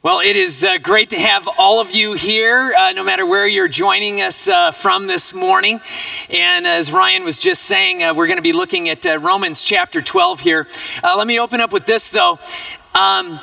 Well, 0.00 0.20
it 0.20 0.36
is 0.36 0.64
uh, 0.64 0.78
great 0.78 1.10
to 1.10 1.18
have 1.18 1.48
all 1.58 1.80
of 1.80 1.90
you 1.90 2.12
here, 2.12 2.72
uh, 2.78 2.92
no 2.92 3.02
matter 3.02 3.26
where 3.26 3.48
you're 3.48 3.66
joining 3.66 4.20
us 4.20 4.48
uh, 4.48 4.70
from 4.70 5.08
this 5.08 5.34
morning. 5.34 5.80
And 6.30 6.68
as 6.68 6.92
Ryan 6.92 7.24
was 7.24 7.40
just 7.40 7.64
saying, 7.64 8.04
uh, 8.04 8.14
we're 8.14 8.28
going 8.28 8.36
to 8.36 8.42
be 8.42 8.52
looking 8.52 8.88
at 8.88 9.04
uh, 9.04 9.18
Romans 9.18 9.64
chapter 9.64 10.00
12 10.00 10.38
here. 10.38 10.68
Uh, 11.02 11.16
let 11.16 11.26
me 11.26 11.40
open 11.40 11.60
up 11.60 11.72
with 11.72 11.84
this, 11.84 12.12
though. 12.12 12.38
Um, 12.94 13.40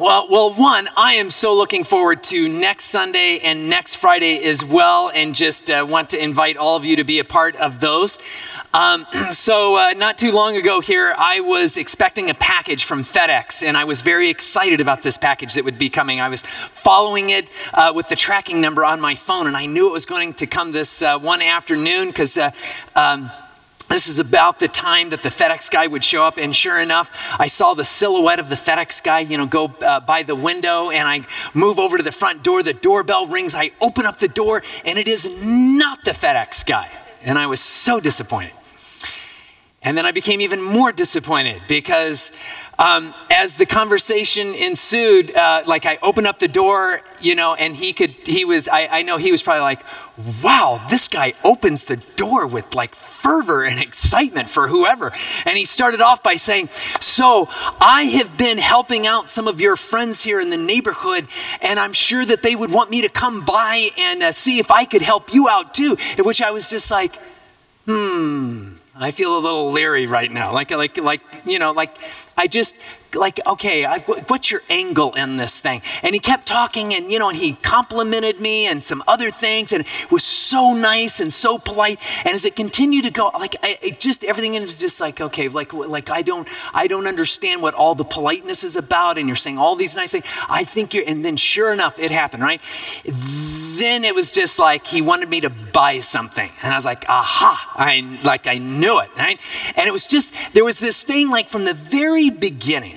well, 0.00 0.26
well, 0.30 0.50
one, 0.54 0.88
I 0.96 1.14
am 1.14 1.28
so 1.28 1.54
looking 1.54 1.84
forward 1.84 2.22
to 2.24 2.48
next 2.48 2.84
Sunday 2.84 3.38
and 3.40 3.68
next 3.68 3.96
Friday 3.96 4.42
as 4.44 4.64
well, 4.64 5.10
and 5.14 5.34
just 5.34 5.70
want 5.70 6.08
to 6.10 6.22
invite 6.22 6.56
all 6.56 6.74
of 6.74 6.86
you 6.86 6.96
to 6.96 7.04
be 7.04 7.18
a 7.18 7.24
part 7.24 7.54
of 7.56 7.80
those. 7.80 8.18
Um, 8.72 9.06
so, 9.30 9.76
uh, 9.76 9.92
not 9.98 10.16
too 10.16 10.32
long 10.32 10.56
ago 10.56 10.80
here, 10.80 11.14
I 11.18 11.40
was 11.40 11.76
expecting 11.76 12.30
a 12.30 12.34
package 12.34 12.84
from 12.84 13.02
FedEx, 13.02 13.62
and 13.62 13.76
I 13.76 13.84
was 13.84 14.00
very 14.00 14.30
excited 14.30 14.80
about 14.80 15.02
this 15.02 15.18
package 15.18 15.52
that 15.52 15.66
would 15.66 15.78
be 15.78 15.90
coming. 15.90 16.18
I 16.18 16.30
was 16.30 16.46
following 16.46 17.28
it 17.28 17.50
uh, 17.74 17.92
with 17.94 18.08
the 18.08 18.16
tracking 18.16 18.62
number 18.62 18.86
on 18.86 19.02
my 19.02 19.14
phone, 19.14 19.46
and 19.46 19.56
I 19.56 19.66
knew 19.66 19.86
it 19.86 19.92
was 19.92 20.06
going 20.06 20.32
to 20.34 20.46
come 20.46 20.70
this 20.70 21.02
uh, 21.02 21.18
one 21.18 21.42
afternoon 21.42 22.08
because. 22.08 22.38
Uh, 22.38 22.52
um, 22.96 23.30
this 23.90 24.08
is 24.08 24.18
about 24.18 24.60
the 24.60 24.68
time 24.68 25.10
that 25.10 25.22
the 25.22 25.28
FedEx 25.28 25.70
guy 25.70 25.86
would 25.86 26.04
show 26.04 26.24
up, 26.24 26.38
and 26.38 26.54
sure 26.54 26.78
enough, 26.78 27.10
I 27.38 27.48
saw 27.48 27.74
the 27.74 27.84
silhouette 27.84 28.38
of 28.38 28.48
the 28.48 28.54
FedEx 28.54 29.02
guy, 29.02 29.20
you 29.20 29.36
know, 29.36 29.46
go 29.46 29.74
uh, 29.82 30.00
by 30.00 30.22
the 30.22 30.34
window, 30.34 30.90
and 30.90 31.08
I 31.08 31.26
move 31.54 31.78
over 31.78 31.96
to 31.96 32.02
the 32.02 32.12
front 32.12 32.42
door. 32.42 32.62
The 32.62 32.72
doorbell 32.72 33.26
rings. 33.26 33.54
I 33.54 33.72
open 33.80 34.06
up 34.06 34.18
the 34.18 34.28
door, 34.28 34.62
and 34.84 34.98
it 34.98 35.08
is 35.08 35.28
not 35.44 36.04
the 36.04 36.12
FedEx 36.12 36.64
guy, 36.64 36.88
and 37.22 37.38
I 37.38 37.46
was 37.46 37.60
so 37.60 38.00
disappointed. 38.00 38.52
And 39.82 39.96
then 39.96 40.04
I 40.04 40.12
became 40.12 40.42
even 40.42 40.60
more 40.60 40.92
disappointed 40.92 41.62
because 41.66 42.32
um, 42.78 43.14
as 43.30 43.56
the 43.56 43.64
conversation 43.64 44.54
ensued, 44.54 45.34
uh, 45.34 45.62
like 45.66 45.86
I 45.86 45.98
opened 46.02 46.26
up 46.26 46.38
the 46.38 46.48
door, 46.48 47.00
you 47.18 47.34
know, 47.34 47.54
and 47.54 47.74
he 47.74 47.94
could, 47.94 48.10
he 48.10 48.44
was, 48.44 48.68
I, 48.68 48.88
I 48.90 49.02
know 49.02 49.16
he 49.16 49.30
was 49.30 49.42
probably 49.42 49.62
like, 49.62 49.82
wow, 50.44 50.86
this 50.90 51.08
guy 51.08 51.32
opens 51.44 51.86
the 51.86 51.96
door 52.16 52.46
with 52.46 52.74
like 52.74 52.94
fervor 52.94 53.64
and 53.64 53.78
excitement 53.78 54.50
for 54.50 54.68
whoever. 54.68 55.12
And 55.46 55.56
he 55.56 55.64
started 55.64 56.02
off 56.02 56.22
by 56.22 56.34
saying, 56.34 56.66
So 57.00 57.48
I 57.80 58.02
have 58.18 58.36
been 58.36 58.58
helping 58.58 59.06
out 59.06 59.30
some 59.30 59.48
of 59.48 59.62
your 59.62 59.76
friends 59.76 60.22
here 60.22 60.40
in 60.40 60.50
the 60.50 60.58
neighborhood, 60.58 61.26
and 61.62 61.80
I'm 61.80 61.94
sure 61.94 62.24
that 62.26 62.42
they 62.42 62.54
would 62.54 62.70
want 62.70 62.90
me 62.90 63.00
to 63.00 63.08
come 63.08 63.46
by 63.46 63.88
and 63.98 64.22
uh, 64.22 64.32
see 64.32 64.58
if 64.58 64.70
I 64.70 64.84
could 64.84 65.02
help 65.02 65.32
you 65.32 65.48
out 65.48 65.72
too. 65.72 65.96
At 66.18 66.26
which 66.26 66.42
I 66.42 66.50
was 66.50 66.68
just 66.68 66.90
like, 66.90 67.16
hmm 67.86 68.69
I 69.00 69.10
feel 69.10 69.36
a 69.36 69.40
little 69.40 69.70
leery 69.70 70.06
right 70.06 70.30
now. 70.30 70.52
Like, 70.52 70.70
like, 70.70 70.98
like, 70.98 71.22
you 71.44 71.58
know, 71.58 71.72
like 71.72 71.96
I 72.36 72.46
just, 72.46 72.80
like, 73.14 73.40
okay, 73.46 73.84
I, 73.84 73.98
what's 73.98 74.50
your 74.50 74.62
angle 74.70 75.14
in 75.14 75.36
this 75.36 75.60
thing? 75.60 75.82
And 76.02 76.14
he 76.14 76.20
kept 76.20 76.46
talking 76.46 76.94
and, 76.94 77.10
you 77.10 77.18
know, 77.18 77.28
and 77.28 77.38
he 77.38 77.54
complimented 77.54 78.40
me 78.40 78.66
and 78.66 78.82
some 78.82 79.02
other 79.08 79.30
things 79.30 79.72
and 79.72 79.84
was 80.10 80.24
so 80.24 80.74
nice 80.74 81.20
and 81.20 81.32
so 81.32 81.58
polite. 81.58 81.98
And 82.24 82.34
as 82.34 82.44
it 82.44 82.56
continued 82.56 83.04
to 83.04 83.10
go, 83.10 83.30
like, 83.34 83.56
I, 83.62 83.78
it 83.82 84.00
just, 84.00 84.24
everything 84.24 84.54
in 84.54 84.62
it 84.62 84.66
was 84.66 84.80
just 84.80 85.00
like, 85.00 85.20
okay, 85.20 85.48
like, 85.48 85.72
like 85.72 86.10
I 86.10 86.22
don't, 86.22 86.48
I 86.72 86.86
don't 86.86 87.06
understand 87.06 87.62
what 87.62 87.74
all 87.74 87.94
the 87.94 88.04
politeness 88.04 88.64
is 88.64 88.76
about. 88.76 89.18
And 89.18 89.26
you're 89.26 89.36
saying 89.36 89.58
all 89.58 89.76
these 89.76 89.96
nice 89.96 90.12
things. 90.12 90.24
I 90.48 90.64
think 90.64 90.94
you're, 90.94 91.04
and 91.06 91.24
then 91.24 91.36
sure 91.36 91.72
enough, 91.72 91.98
it 91.98 92.10
happened, 92.10 92.42
right? 92.42 92.60
Then 93.04 94.04
it 94.04 94.14
was 94.14 94.32
just 94.32 94.58
like 94.58 94.86
he 94.86 95.02
wanted 95.02 95.28
me 95.28 95.40
to 95.40 95.50
buy 95.50 96.00
something. 96.00 96.50
And 96.62 96.72
I 96.72 96.76
was 96.76 96.84
like, 96.84 97.04
aha, 97.08 97.72
I, 97.74 98.18
like 98.22 98.46
I 98.46 98.58
knew 98.58 99.00
it, 99.00 99.10
right? 99.16 99.40
And 99.76 99.88
it 99.88 99.92
was 99.92 100.06
just, 100.06 100.34
there 100.54 100.64
was 100.64 100.78
this 100.78 101.02
thing 101.02 101.30
like 101.30 101.48
from 101.48 101.64
the 101.64 101.74
very 101.74 102.30
beginning 102.30 102.96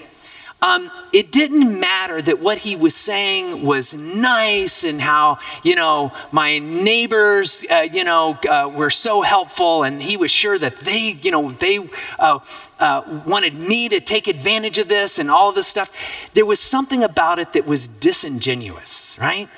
um, 0.63 0.89
it 1.11 1.29
didn't 1.33 1.77
matter 1.77 2.21
that 2.21 2.39
what 2.39 2.57
he 2.57 2.77
was 2.77 2.95
saying 2.95 3.65
was 3.65 3.93
nice 3.93 4.85
and 4.85 5.01
how, 5.01 5.37
you 5.61 5.75
know, 5.75 6.13
my 6.31 6.59
neighbors, 6.59 7.65
uh, 7.69 7.85
you 7.91 8.05
know, 8.05 8.37
uh, 8.49 8.71
were 8.73 8.89
so 8.89 9.21
helpful 9.21 9.83
and 9.83 10.01
he 10.01 10.15
was 10.15 10.31
sure 10.31 10.57
that 10.57 10.77
they, 10.77 11.17
you 11.21 11.31
know, 11.31 11.51
they 11.51 11.79
uh, 12.17 12.39
uh 12.79 13.21
wanted 13.27 13.55
me 13.55 13.89
to 13.89 13.99
take 13.99 14.29
advantage 14.29 14.77
of 14.77 14.87
this 14.87 15.19
and 15.19 15.29
all 15.29 15.51
this 15.51 15.67
stuff. 15.67 16.31
There 16.33 16.45
was 16.45 16.61
something 16.61 17.03
about 17.03 17.39
it 17.39 17.51
that 17.53 17.67
was 17.67 17.89
disingenuous, 17.89 19.17
right? 19.19 19.49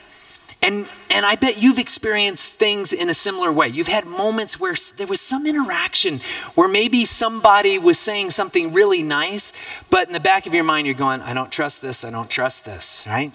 And, 0.64 0.90
and 1.16 1.26
I 1.26 1.38
bet 1.38 1.64
you've 1.64 1.80
experienced 1.80 2.56
things 2.56 2.92
in 2.92 3.10
a 3.10 3.14
similar 3.14 3.50
way. 3.50 3.70
You've 3.70 3.88
had 3.88 4.06
moments 4.06 4.60
where 4.60 4.76
there 4.98 5.08
was 5.08 5.22
some 5.22 5.48
interaction 5.48 6.20
where 6.56 6.68
maybe 6.68 7.06
somebody 7.06 7.80
was 7.80 7.98
saying 7.98 8.32
something 8.32 8.74
really 8.74 9.02
nice, 9.02 9.54
but 9.90 10.08
in 10.08 10.14
the 10.14 10.20
back 10.20 10.46
of 10.46 10.54
your 10.54 10.66
mind, 10.66 10.88
you're 10.88 10.94
going, 10.94 11.22
I 11.22 11.34
don't 11.34 11.54
trust 11.54 11.82
this, 11.82 12.04
I 12.04 12.12
don't 12.12 12.30
trust 12.30 12.66
this, 12.66 13.06
right? 13.08 13.32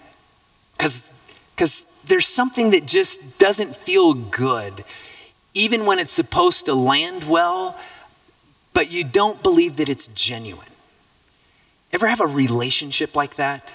Because 0.76 2.02
there's 2.06 2.26
something 2.26 2.72
that 2.72 2.84
just 2.84 3.38
doesn't 3.38 3.74
feel 3.74 4.12
good, 4.12 4.84
even 5.54 5.86
when 5.86 5.98
it's 5.98 6.12
supposed 6.12 6.66
to 6.66 6.74
land 6.74 7.24
well, 7.24 7.80
but 8.74 8.92
you 8.92 9.04
don't 9.04 9.42
believe 9.42 9.76
that 9.76 9.88
it's 9.88 10.06
genuine. 10.08 10.68
Ever 11.94 12.08
have 12.08 12.20
a 12.20 12.26
relationship 12.26 13.16
like 13.16 13.36
that? 13.36 13.72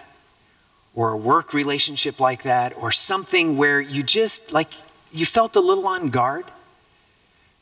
Or 0.96 1.12
a 1.12 1.18
work 1.18 1.54
relationship 1.54 2.20
like 2.20 2.44
that, 2.44 2.76
or 2.78 2.92
something 2.92 3.58
where 3.58 3.82
you 3.82 4.02
just 4.02 4.54
like 4.54 4.70
you 5.12 5.26
felt 5.26 5.56
a 5.56 5.60
little 5.60 5.88
on 5.88 6.10
guard, 6.10 6.46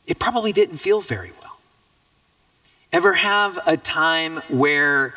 it 0.06 0.18
probably 0.18 0.52
didn't 0.52 0.78
feel 0.78 1.00
very 1.00 1.32
well. 1.40 1.58
Ever 2.92 3.14
have 3.14 3.58
a 3.66 3.76
time 3.76 4.36
where 4.48 5.14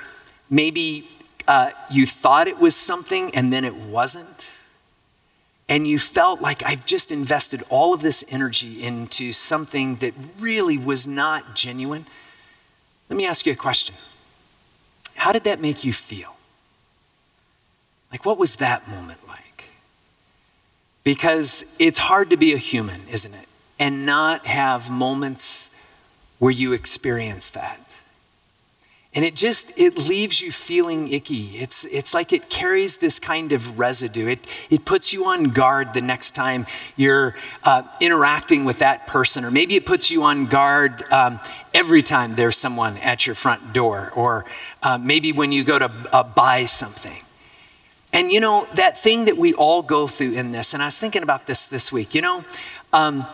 maybe 0.50 1.08
uh, 1.48 1.72
you 1.92 2.06
thought 2.06 2.48
it 2.48 2.60
was 2.60 2.76
something 2.76 3.34
and 3.36 3.54
then 3.54 3.64
it 3.66 3.76
wasn't? 3.76 4.52
And 5.70 5.86
you 5.86 6.00
felt 6.00 6.42
like 6.42 6.64
I've 6.64 6.86
just 6.86 7.12
invested 7.12 7.62
all 7.70 7.94
of 7.94 8.02
this 8.02 8.24
energy 8.30 8.84
into 8.84 9.32
something 9.32 9.98
that 9.98 10.14
really 10.40 10.78
was 10.78 11.06
not 11.06 11.56
genuine? 11.56 12.06
Let 13.10 13.18
me 13.18 13.26
ask 13.26 13.46
you 13.46 13.52
a 13.52 13.56
question. 13.56 13.96
How 15.16 15.32
did 15.32 15.44
that 15.44 15.60
make 15.60 15.84
you 15.84 15.92
feel? 15.92 16.37
Like, 18.12 18.26
what 18.26 18.38
was 18.38 18.58
that 18.58 18.88
moment 18.88 19.20
like? 19.28 19.70
Because 21.04 21.76
it's 21.80 22.00
hard 22.00 22.30
to 22.30 22.38
be 22.38 22.54
a 22.54 22.58
human, 22.58 23.02
isn't 23.10 23.34
it? 23.34 23.48
And 23.80 24.06
not 24.06 24.46
have 24.46 24.90
moments 24.90 25.74
where 26.40 26.52
you 26.52 26.74
experience 26.74 27.50
that. 27.52 27.80
And 29.14 29.26
it 29.26 29.36
just, 29.36 29.80
it 29.80 29.98
leaves 29.98 30.42
you 30.42 30.52
feeling 30.52 31.12
icky. 31.12 31.58
It's, 31.58 31.86
it's 31.86 32.14
like 32.14 32.34
it 32.34 32.50
carries 32.50 32.98
this 32.98 33.18
kind 33.20 33.52
of 33.52 33.80
residue. 33.80 34.28
It, 34.28 34.68
it 34.70 34.86
puts 34.86 35.12
you 35.12 35.26
on 35.26 35.46
guard 35.46 35.96
the 35.96 36.02
next 36.02 36.36
time 36.36 36.68
you're 36.96 37.34
uh, 37.64 37.82
interacting 38.00 38.64
with 38.64 38.80
that 38.80 39.08
person. 39.08 39.44
Or 39.44 39.50
maybe 39.50 39.76
it 39.76 39.88
puts 39.88 40.12
you 40.12 40.22
on 40.24 40.46
guard 40.46 41.04
um, 41.12 41.40
every 41.74 42.04
time 42.04 42.36
there's 42.36 42.58
someone 42.58 42.98
at 42.98 43.26
your 43.26 43.34
front 43.34 43.74
door. 43.74 44.12
Or 44.16 44.46
uh, 44.84 45.00
maybe 45.00 45.32
when 45.32 45.52
you 45.52 45.64
go 45.64 45.80
to 45.80 45.92
uh, 46.12 46.24
buy 46.24 46.66
something. 46.66 47.24
And 48.18 48.32
you 48.32 48.40
know, 48.40 48.68
that 48.74 48.98
thing 48.98 49.26
that 49.26 49.38
we 49.38 49.54
all 49.54 49.84
go 49.84 50.08
through 50.08 50.32
in 50.32 50.52
this, 50.52 50.74
and 50.74 50.82
I 50.82 50.88
was 50.88 50.98
thinking 50.98 51.22
about 51.22 51.46
this 51.46 51.68
this 51.68 51.92
week, 51.92 52.16
you 52.16 52.22
know, 52.24 52.44
um, 52.92 53.28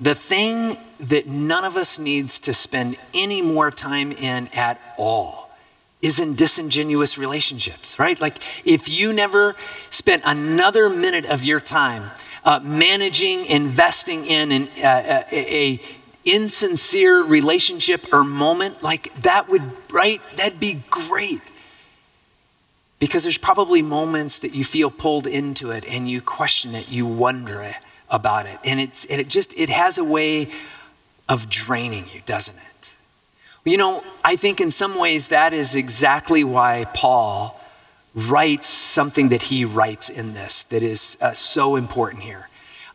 the 0.00 0.14
thing 0.14 0.76
that 1.00 1.26
none 1.26 1.64
of 1.64 1.76
us 1.76 1.98
needs 1.98 2.38
to 2.40 2.54
spend 2.54 2.96
any 3.12 3.42
more 3.42 3.72
time 3.72 4.12
in 4.12 4.46
at 4.54 4.80
all 4.96 5.50
is 6.00 6.20
in 6.20 6.36
disingenuous 6.36 7.18
relationships, 7.18 7.98
right? 7.98 8.20
Like 8.20 8.36
if 8.64 8.88
you 8.88 9.12
never 9.12 9.56
spent 9.90 10.22
another 10.24 10.88
minute 10.88 11.24
of 11.24 11.42
your 11.42 11.58
time 11.58 12.12
uh, 12.44 12.60
managing, 12.62 13.46
investing 13.46 14.26
in 14.26 14.52
an, 14.52 14.68
uh, 14.80 15.24
a, 15.32 15.72
a 15.72 15.80
insincere 16.24 17.24
relationship 17.24 18.12
or 18.12 18.22
moment, 18.22 18.80
like 18.80 19.12
that 19.22 19.48
would, 19.48 19.62
right? 19.90 20.20
That'd 20.36 20.60
be 20.60 20.82
great. 20.88 21.40
Because 23.04 23.22
there's 23.22 23.36
probably 23.36 23.82
moments 23.82 24.38
that 24.38 24.54
you 24.54 24.64
feel 24.64 24.90
pulled 24.90 25.26
into 25.26 25.70
it 25.70 25.84
and 25.86 26.08
you 26.08 26.22
question 26.22 26.74
it, 26.74 26.90
you 26.90 27.04
wonder 27.04 27.76
about 28.08 28.46
it. 28.46 28.58
And, 28.64 28.80
it's, 28.80 29.04
and 29.04 29.20
it 29.20 29.28
just, 29.28 29.52
it 29.58 29.68
has 29.68 29.98
a 29.98 30.04
way 30.04 30.48
of 31.28 31.50
draining 31.50 32.06
you, 32.14 32.22
doesn't 32.24 32.56
it? 32.56 32.94
You 33.66 33.76
know, 33.76 34.02
I 34.24 34.36
think 34.36 34.58
in 34.58 34.70
some 34.70 34.98
ways 34.98 35.28
that 35.28 35.52
is 35.52 35.76
exactly 35.76 36.44
why 36.44 36.86
Paul 36.94 37.60
writes 38.14 38.68
something 38.68 39.28
that 39.28 39.42
he 39.42 39.66
writes 39.66 40.08
in 40.08 40.32
this 40.32 40.62
that 40.62 40.82
is 40.82 41.18
uh, 41.20 41.34
so 41.34 41.76
important 41.76 42.22
here. 42.22 42.48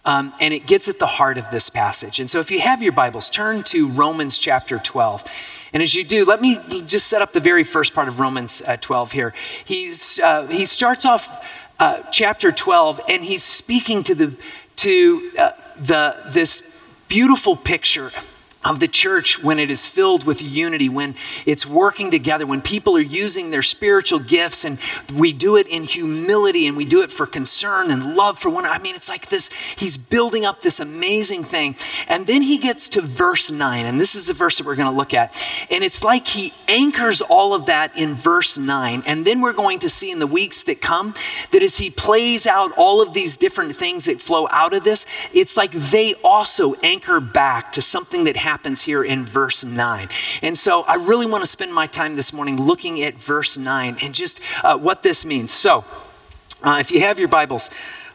Um, 0.05 0.33
and 0.41 0.55
it 0.55 0.65
gets 0.65 0.89
at 0.89 0.97
the 0.97 1.05
heart 1.05 1.37
of 1.37 1.51
this 1.51 1.69
passage. 1.69 2.19
And 2.19 2.27
so 2.27 2.39
if 2.39 2.49
you 2.49 2.61
have 2.61 2.81
your 2.81 2.93
Bibles, 2.93 3.29
turn 3.29 3.61
to 3.65 3.87
Romans 3.89 4.39
chapter 4.39 4.79
12. 4.79 5.58
And 5.73 5.83
as 5.83 5.93
you 5.95 6.03
do, 6.03 6.25
let 6.25 6.41
me 6.41 6.57
just 6.85 7.07
set 7.07 7.21
up 7.21 7.31
the 7.31 7.39
very 7.39 7.63
first 7.63 7.93
part 7.93 8.07
of 8.07 8.19
Romans 8.19 8.61
uh, 8.67 8.77
12 8.77 9.11
here. 9.11 9.33
He's, 9.65 10.19
uh, 10.19 10.47
he 10.47 10.65
starts 10.65 11.05
off 11.05 11.47
uh, 11.79 12.01
chapter 12.11 12.51
12 12.51 13.01
and 13.07 13.23
he's 13.23 13.43
speaking 13.43 14.03
to, 14.03 14.15
the, 14.15 14.35
to 14.77 15.31
uh, 15.37 15.51
the, 15.77 16.15
this 16.27 16.85
beautiful 17.07 17.55
picture 17.55 18.11
of 18.65 18.81
the 18.81 18.87
church 18.87 19.41
when 19.41 19.57
it 19.57 19.71
is 19.71 19.87
filled 19.87 20.25
with 20.25 20.41
unity, 20.41 20.89
when 20.89 21.15
it's 21.45 21.65
working 21.65 22.11
together, 22.11 22.45
when 22.45 22.61
people 22.61 22.97
are 22.97 23.01
using 23.01 23.51
their 23.51 23.61
spiritual 23.61 24.19
gifts 24.19 24.65
and 24.65 24.77
we 25.15 25.31
do 25.31 25.55
it 25.55 25.65
in 25.67 25.83
humility 25.83 26.67
and 26.67 26.75
we 26.75 26.83
do 26.83 27.01
it 27.01 27.09
for 27.11 27.25
concern 27.25 27.89
and 27.89 28.15
love 28.15 28.37
for 28.37 28.49
one. 28.49 28.65
I 28.65 28.77
mean, 28.79 28.95
it's 28.95 29.07
like 29.07 29.27
this, 29.29 29.49
he's 29.77 29.97
building 29.97 30.45
up 30.45 30.59
this 30.59 30.81
amazing 30.81 31.45
thing. 31.45 31.77
And 32.09 32.27
then 32.27 32.41
he 32.41 32.57
gets 32.57 32.89
to 32.89 33.01
verse 33.01 33.49
nine, 33.49 33.85
and 33.85 33.99
this 33.99 34.13
is 34.13 34.27
the 34.27 34.33
verse 34.33 34.57
that 34.57 34.67
we're 34.67 34.75
going 34.75 34.91
to 34.91 34.97
look 34.97 35.13
at. 35.13 35.41
And 35.71 35.83
it's 35.83 36.03
like 36.03 36.27
he 36.27 36.53
anchors 36.67 37.21
all 37.21 37.53
of 37.53 37.67
that 37.67 37.97
in 37.97 38.13
verse 38.15 38.57
nine. 38.57 39.03
And 39.05 39.23
then 39.23 39.39
we're 39.39 39.53
going 39.53 39.79
to 39.79 39.89
see 39.89 40.11
in 40.11 40.19
the 40.19 40.27
weeks 40.27 40.63
that 40.63 40.81
come 40.81 41.13
that 41.51 41.63
as 41.63 41.77
he 41.77 41.89
plays 41.89 42.45
out 42.45 42.71
all 42.77 43.01
of 43.01 43.13
these 43.13 43.37
different 43.37 43.75
things 43.75 44.05
that 44.05 44.19
flow 44.19 44.49
out 44.51 44.73
of 44.73 44.83
this, 44.83 45.05
it's 45.33 45.55
like 45.55 45.71
they 45.71 46.15
also 46.23 46.73
anchor 46.83 47.21
back 47.21 47.71
to 47.71 47.81
something 47.81 48.25
that 48.25 48.35
happens 48.49 48.81
here 48.81 49.03
in 49.03 49.25
verse 49.25 49.63
9. 49.63 50.09
And 50.41 50.57
so 50.57 50.83
I 50.87 50.95
really 50.95 51.27
want 51.27 51.43
to 51.43 51.47
spend 51.47 51.71
my 51.71 51.85
time 51.85 52.15
this 52.15 52.33
morning 52.33 52.59
looking 52.59 52.99
at 53.03 53.13
verse 53.13 53.59
9 53.59 53.97
and 54.01 54.11
just 54.11 54.41
uh, 54.63 54.75
what 54.75 55.03
this 55.03 55.23
means. 55.23 55.51
So 55.51 55.85
uh, 56.63 56.77
if 56.79 56.89
you 56.89 57.01
have 57.01 57.19
your 57.19 57.27
Bibles, 57.27 57.69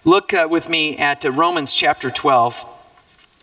look 0.05 0.35
uh, 0.35 0.49
with 0.51 0.69
me 0.69 0.99
at 0.99 1.25
uh, 1.25 1.31
Romans 1.31 1.73
chapter 1.73 2.11
12. 2.11 2.65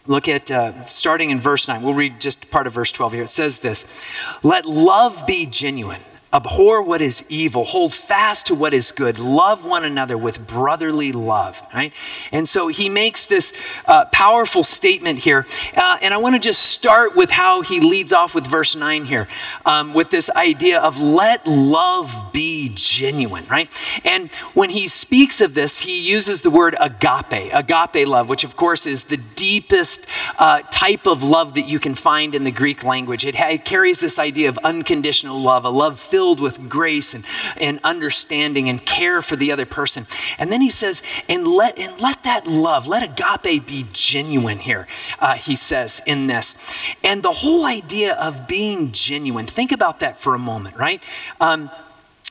Look 0.05 0.27
at 0.27 0.51
uh, 0.51 0.85
starting 0.87 1.29
in 1.29 1.39
verse 1.39 1.65
9. 1.65 1.81
We'll 1.81 1.93
read 1.93 2.19
just 2.19 2.51
part 2.51 2.67
of 2.67 2.73
verse 2.73 2.91
12 2.91 3.13
here. 3.13 3.23
It 3.23 3.29
says 3.29 3.59
this 3.59 4.03
Let 4.43 4.65
love 4.65 5.25
be 5.25 5.45
genuine. 5.45 6.01
Abhor 6.33 6.81
what 6.81 7.01
is 7.01 7.25
evil, 7.27 7.65
hold 7.65 7.93
fast 7.93 8.47
to 8.47 8.55
what 8.55 8.73
is 8.73 8.91
good, 8.91 9.19
love 9.19 9.65
one 9.65 9.83
another 9.83 10.17
with 10.17 10.47
brotherly 10.47 11.11
love, 11.11 11.61
right? 11.73 11.93
And 12.31 12.47
so 12.47 12.69
he 12.69 12.87
makes 12.87 13.25
this 13.25 13.51
uh, 13.85 14.05
powerful 14.13 14.63
statement 14.63 15.19
here. 15.19 15.45
Uh, 15.75 15.97
and 16.01 16.13
I 16.13 16.17
want 16.17 16.35
to 16.35 16.39
just 16.41 16.61
start 16.61 17.17
with 17.17 17.31
how 17.31 17.61
he 17.61 17.81
leads 17.81 18.13
off 18.13 18.33
with 18.33 18.47
verse 18.47 18.77
9 18.77 19.03
here, 19.03 19.27
um, 19.65 19.93
with 19.93 20.09
this 20.09 20.31
idea 20.31 20.79
of 20.79 21.01
let 21.01 21.45
love 21.47 22.31
be 22.31 22.71
genuine, 22.75 23.45
right? 23.49 23.69
And 24.05 24.31
when 24.53 24.69
he 24.69 24.87
speaks 24.87 25.41
of 25.41 25.53
this, 25.53 25.81
he 25.81 26.09
uses 26.09 26.43
the 26.43 26.49
word 26.49 26.75
agape, 26.79 27.53
agape 27.53 28.07
love, 28.07 28.29
which 28.29 28.45
of 28.45 28.55
course 28.55 28.87
is 28.87 29.05
the 29.05 29.17
deepest 29.35 30.07
uh, 30.39 30.61
type 30.71 31.07
of 31.07 31.23
love 31.23 31.55
that 31.55 31.67
you 31.67 31.79
can 31.79 31.93
find 31.93 32.33
in 32.35 32.45
the 32.45 32.51
Greek 32.51 32.85
language. 32.85 33.25
It, 33.25 33.35
ha- 33.35 33.49
it 33.49 33.65
carries 33.65 33.99
this 33.99 34.17
idea 34.17 34.47
of 34.47 34.57
unconditional 34.59 35.37
love, 35.37 35.65
a 35.65 35.69
love 35.69 35.99
filled 35.99 36.20
filled 36.21 36.39
with 36.39 36.69
grace 36.69 37.15
and, 37.15 37.25
and 37.59 37.79
understanding 37.83 38.69
and 38.69 38.85
care 38.85 39.23
for 39.23 39.35
the 39.35 39.51
other 39.51 39.65
person. 39.65 40.05
And 40.37 40.51
then 40.51 40.61
he 40.61 40.69
says, 40.69 41.01
and 41.27 41.47
let, 41.47 41.79
and 41.79 41.99
let 41.99 42.21
that 42.25 42.45
love, 42.45 42.85
let 42.85 43.01
agape 43.01 43.65
be 43.65 43.87
genuine 43.91 44.59
here, 44.59 44.85
uh, 45.17 45.33
he 45.33 45.55
says 45.55 45.99
in 46.05 46.27
this. 46.27 46.55
And 47.03 47.23
the 47.23 47.31
whole 47.31 47.65
idea 47.65 48.13
of 48.13 48.47
being 48.47 48.91
genuine, 48.91 49.47
think 49.47 49.71
about 49.71 50.01
that 50.01 50.19
for 50.19 50.35
a 50.35 50.37
moment, 50.37 50.77
right? 50.77 51.01
Um, 51.39 51.71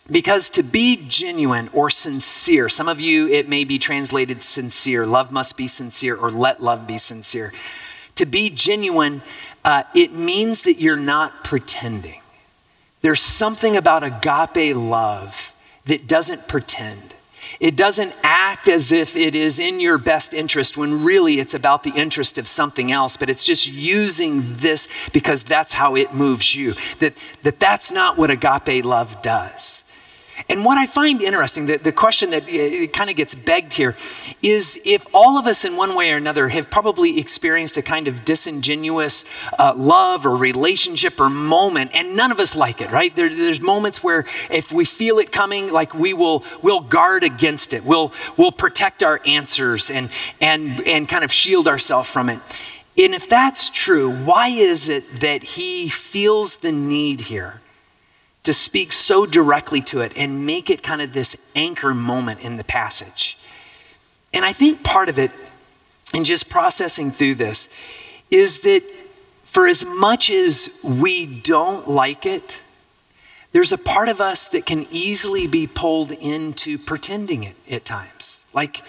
because 0.09 0.51
to 0.51 0.63
be 0.63 1.05
genuine 1.09 1.69
or 1.73 1.91
sincere, 1.91 2.69
some 2.69 2.87
of 2.87 3.01
you, 3.01 3.27
it 3.27 3.49
may 3.49 3.65
be 3.65 3.77
translated 3.77 4.41
sincere, 4.41 5.05
love 5.05 5.33
must 5.33 5.57
be 5.57 5.67
sincere, 5.67 6.15
or 6.15 6.31
let 6.31 6.63
love 6.63 6.87
be 6.87 6.97
sincere. 6.97 7.51
To 8.15 8.25
be 8.25 8.51
genuine, 8.51 9.21
uh, 9.65 9.83
it 9.97 10.13
means 10.13 10.63
that 10.63 10.75
you're 10.75 10.97
not 10.97 11.43
pretending. 11.43 12.19
There's 13.02 13.20
something 13.20 13.76
about 13.76 14.02
agape 14.02 14.76
love 14.76 15.55
that 15.87 16.06
doesn't 16.06 16.49
pretend. 16.49 17.14
It 17.58 17.76
doesn't 17.76 18.14
act 18.23 18.69
as 18.69 18.93
if 18.93 19.17
it 19.17 19.35
is 19.35 19.58
in 19.58 19.81
your 19.81 19.99
best 19.99 20.32
interest 20.32 20.76
when 20.76 21.05
really 21.05 21.41
it's 21.41 21.55
about 21.55 21.82
the 21.82 21.91
interest 21.91 22.38
of 22.38 22.47
something 22.47 22.93
else, 22.93 23.17
but 23.17 23.29
it's 23.29 23.44
just 23.44 23.67
using 23.67 24.41
this 24.44 24.88
because 25.12 25.43
that's 25.43 25.75
how 25.75 25.97
it 25.97 26.14
moves 26.14 26.55
you. 26.55 26.75
That, 27.00 27.14
that 27.43 27.58
that's 27.58 27.91
not 27.91 28.17
what 28.17 28.31
agape 28.31 28.85
love 28.85 29.20
does. 29.20 29.85
And 30.49 30.65
what 30.65 30.79
I 30.79 30.87
find 30.87 31.23
interesting, 31.23 31.67
the, 31.67 31.77
the 31.77 31.93
question 31.93 32.31
that 32.31 32.45
uh, 32.45 32.87
kind 32.93 33.11
of 33.11 33.17
gets 33.17 33.35
begged 33.35 33.75
here, 33.75 33.95
is 34.43 34.81
if 34.85 35.07
all 35.15 35.39
of 35.39 35.47
us 35.47 35.65
in 35.65 35.77
one 35.77 35.95
way 35.95 36.13
or 36.13 36.17
another 36.17 36.49
have 36.49 36.71
probably 36.71 37.19
experienced 37.19 37.77
a 37.77 37.83
kind 37.83 38.09
of 38.09 38.25
disingenuous 38.25 39.25
uh, 39.59 39.73
love 39.77 40.27
or 40.27 40.37
relationship 40.37 41.21
or 41.21 41.29
moment, 41.29 41.91
and 41.95 42.17
none 42.17 42.33
of 42.33 42.41
us 42.41 42.57
like 42.57 42.81
it, 42.81 42.91
right? 42.91 43.15
There, 43.15 43.29
there's 43.29 43.61
moments 43.61 44.03
where 44.03 44.25
if 44.51 44.73
we 44.73 44.85
feel 44.85 45.19
it 45.19 45.33
coming, 45.33 45.73
like 45.73 45.95
we 45.95 46.15
will 46.15 46.45
we'll 46.63 46.81
guard 46.81 47.25
against 47.25 47.73
it. 47.73 47.85
We'll, 47.85 48.13
we'll 48.37 48.53
protect 48.53 49.03
our 49.03 49.21
answers 49.27 49.91
and, 49.91 50.11
and, 50.41 50.81
and 50.87 51.09
kind 51.09 51.25
of 51.25 51.33
shield 51.33 51.69
ourselves 51.69 52.11
from 52.11 52.29
it. 52.29 52.39
And 52.99 53.15
if 53.15 53.29
that's 53.29 53.71
true, 53.71 54.13
why 54.13 54.49
is 54.49 54.89
it 54.89 55.21
that 55.21 55.43
he 55.43 55.89
feels 55.89 56.59
the 56.59 56.73
need 56.73 57.23
here? 57.23 57.61
To 58.43 58.53
speak 58.53 58.93
so 58.93 59.27
directly 59.27 59.81
to 59.83 60.01
it 60.01 60.13
and 60.17 60.47
make 60.47 60.71
it 60.71 60.83
kind 60.83 61.03
of 61.03 61.13
this 61.13 61.53
anchor 61.55 61.93
moment 61.93 62.41
in 62.41 62.57
the 62.57 62.65
passage. 62.65 63.39
And 64.33 64.45
I 64.45 64.53
think 64.53 64.83
part 64.83 65.09
of 65.09 65.19
it, 65.19 65.31
in 66.15 66.25
just 66.25 66.49
processing 66.49 67.11
through 67.11 67.35
this, 67.37 67.69
is 68.31 68.61
that 68.61 68.83
for 69.43 69.67
as 69.67 69.85
much 69.85 70.31
as 70.31 70.81
we 70.85 71.27
don't 71.27 71.89
like 71.89 72.25
it, 72.25 72.61
there's 73.53 73.73
a 73.73 73.79
part 73.79 74.09
of 74.09 74.21
us 74.21 74.49
that 74.49 74.65
can 74.65 74.87
easily 74.91 75.47
be 75.49 75.67
pulled 75.67 76.13
into 76.13 76.79
pretending 76.79 77.43
it 77.43 77.57
at 77.69 77.85
times. 77.85 78.47
Like, 78.53 78.83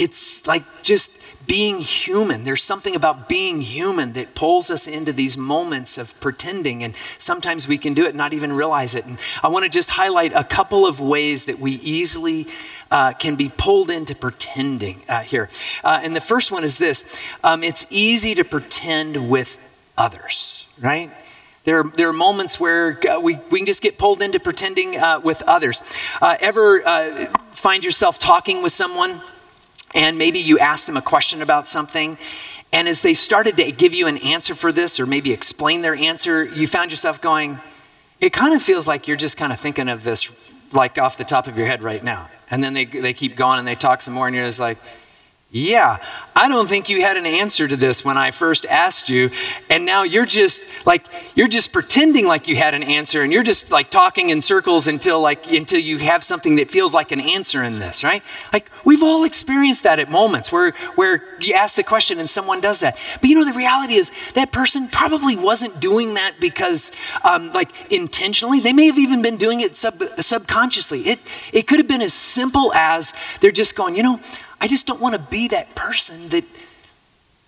it's 0.00 0.46
like 0.46 0.64
just 0.82 1.12
being 1.46 1.78
human. 1.78 2.44
There's 2.44 2.62
something 2.62 2.96
about 2.96 3.28
being 3.28 3.60
human 3.60 4.14
that 4.14 4.34
pulls 4.34 4.70
us 4.70 4.86
into 4.86 5.12
these 5.12 5.36
moments 5.36 5.98
of 5.98 6.18
pretending, 6.20 6.82
and 6.82 6.96
sometimes 7.18 7.68
we 7.68 7.76
can 7.76 7.92
do 7.92 8.06
it 8.06 8.14
not 8.14 8.32
even 8.32 8.52
realize 8.52 8.94
it. 8.94 9.04
And 9.04 9.18
I 9.42 9.48
want 9.48 9.64
to 9.64 9.68
just 9.68 9.90
highlight 9.90 10.32
a 10.32 10.44
couple 10.44 10.86
of 10.86 11.00
ways 11.00 11.44
that 11.44 11.58
we 11.58 11.72
easily 11.72 12.46
uh, 12.90 13.12
can 13.12 13.36
be 13.36 13.50
pulled 13.54 13.90
into 13.90 14.14
pretending 14.14 15.02
uh, 15.06 15.20
here. 15.20 15.50
Uh, 15.84 16.00
and 16.02 16.16
the 16.16 16.20
first 16.20 16.50
one 16.50 16.64
is 16.64 16.78
this 16.78 17.04
um, 17.44 17.62
it's 17.62 17.86
easy 17.90 18.34
to 18.36 18.44
pretend 18.44 19.28
with 19.28 19.58
others, 19.98 20.66
right? 20.80 21.10
There 21.64 21.80
are, 21.80 21.84
there 21.90 22.08
are 22.08 22.14
moments 22.14 22.58
where 22.58 22.98
uh, 23.06 23.20
we, 23.20 23.38
we 23.50 23.58
can 23.58 23.66
just 23.66 23.82
get 23.82 23.98
pulled 23.98 24.22
into 24.22 24.40
pretending 24.40 24.98
uh, 24.98 25.20
with 25.20 25.42
others. 25.42 25.82
Uh, 26.22 26.36
ever 26.40 26.80
find 27.52 27.84
yourself 27.84 28.18
talking 28.18 28.62
with 28.62 28.72
someone 28.72 29.20
and 29.94 30.18
maybe 30.18 30.38
you 30.38 30.58
asked 30.58 30.86
them 30.86 30.96
a 30.96 31.02
question 31.02 31.42
about 31.42 31.66
something. 31.66 32.18
And 32.72 32.86
as 32.86 33.02
they 33.02 33.14
started 33.14 33.56
to 33.56 33.72
give 33.72 33.94
you 33.94 34.06
an 34.06 34.18
answer 34.18 34.54
for 34.54 34.70
this 34.70 35.00
or 35.00 35.06
maybe 35.06 35.32
explain 35.32 35.82
their 35.82 35.94
answer, 35.94 36.44
you 36.44 36.66
found 36.66 36.90
yourself 36.90 37.20
going, 37.20 37.58
it 38.20 38.32
kind 38.32 38.54
of 38.54 38.62
feels 38.62 38.86
like 38.86 39.08
you're 39.08 39.16
just 39.16 39.36
kind 39.36 39.52
of 39.52 39.58
thinking 39.58 39.88
of 39.88 40.04
this 40.04 40.30
like 40.72 40.98
off 40.98 41.16
the 41.16 41.24
top 41.24 41.46
of 41.48 41.58
your 41.58 41.66
head 41.66 41.82
right 41.82 42.04
now. 42.04 42.28
And 42.50 42.62
then 42.62 42.74
they, 42.74 42.84
they 42.84 43.14
keep 43.14 43.36
going 43.36 43.58
and 43.58 43.66
they 43.66 43.74
talk 43.74 44.02
some 44.02 44.14
more, 44.14 44.26
and 44.26 44.36
you're 44.36 44.46
just 44.46 44.60
like, 44.60 44.78
yeah, 45.52 45.98
I 46.36 46.46
don't 46.46 46.68
think 46.68 46.88
you 46.88 47.00
had 47.00 47.16
an 47.16 47.26
answer 47.26 47.66
to 47.66 47.74
this 47.74 48.04
when 48.04 48.16
I 48.16 48.30
first 48.30 48.66
asked 48.66 49.10
you. 49.10 49.30
And 49.68 49.84
now 49.84 50.04
you're 50.04 50.26
just 50.26 50.86
like, 50.86 51.06
you're 51.34 51.48
just 51.48 51.72
pretending 51.72 52.24
like 52.24 52.46
you 52.46 52.54
had 52.54 52.72
an 52.72 52.84
answer 52.84 53.22
and 53.22 53.32
you're 53.32 53.42
just 53.42 53.72
like 53.72 53.90
talking 53.90 54.30
in 54.30 54.42
circles 54.42 54.86
until 54.86 55.20
like, 55.20 55.50
until 55.50 55.80
you 55.80 55.98
have 55.98 56.22
something 56.22 56.54
that 56.56 56.70
feels 56.70 56.94
like 56.94 57.10
an 57.10 57.20
answer 57.20 57.64
in 57.64 57.80
this, 57.80 58.04
right? 58.04 58.22
Like 58.52 58.70
we've 58.84 59.02
all 59.02 59.24
experienced 59.24 59.82
that 59.82 59.98
at 59.98 60.08
moments 60.08 60.52
where, 60.52 60.70
where 60.94 61.24
you 61.40 61.54
ask 61.54 61.74
the 61.74 61.82
question 61.82 62.20
and 62.20 62.30
someone 62.30 62.60
does 62.60 62.78
that. 62.78 62.96
But 63.20 63.28
you 63.28 63.36
know, 63.36 63.44
the 63.44 63.58
reality 63.58 63.94
is 63.94 64.12
that 64.34 64.52
person 64.52 64.86
probably 64.86 65.36
wasn't 65.36 65.80
doing 65.80 66.14
that 66.14 66.36
because 66.40 66.92
um, 67.24 67.50
like 67.52 67.70
intentionally. 67.90 68.60
They 68.60 68.72
may 68.72 68.86
have 68.86 68.98
even 68.98 69.20
been 69.20 69.36
doing 69.36 69.62
it 69.62 69.74
sub, 69.74 70.00
subconsciously. 70.20 71.00
It, 71.00 71.18
it 71.52 71.66
could 71.66 71.78
have 71.78 71.88
been 71.88 72.02
as 72.02 72.14
simple 72.14 72.72
as 72.72 73.14
they're 73.40 73.50
just 73.50 73.74
going, 73.74 73.96
you 73.96 74.04
know, 74.04 74.20
I 74.60 74.68
just 74.68 74.86
don't 74.86 75.00
want 75.00 75.14
to 75.14 75.20
be 75.20 75.48
that 75.48 75.74
person 75.74 76.28
that, 76.28 76.44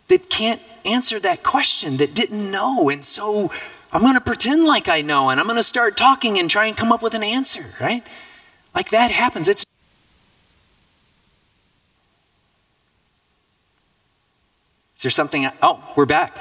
that 0.08 0.30
can't 0.30 0.60
answer 0.84 1.20
that 1.20 1.42
question, 1.42 1.98
that 1.98 2.14
didn't 2.14 2.50
know. 2.50 2.88
And 2.88 3.04
so 3.04 3.50
I'm 3.92 4.00
going 4.00 4.14
to 4.14 4.20
pretend 4.20 4.64
like 4.64 4.88
I 4.88 5.02
know 5.02 5.28
and 5.28 5.38
I'm 5.38 5.46
going 5.46 5.56
to 5.56 5.62
start 5.62 5.96
talking 5.96 6.38
and 6.38 6.50
try 6.50 6.66
and 6.66 6.76
come 6.76 6.90
up 6.92 7.02
with 7.02 7.14
an 7.14 7.22
answer, 7.22 7.64
right? 7.80 8.06
Like 8.74 8.90
that 8.90 9.10
happens. 9.10 9.48
It's 9.48 9.64
Is 14.96 15.04
there 15.04 15.10
something? 15.10 15.50
Oh, 15.60 15.82
we're 15.96 16.06
back. 16.06 16.38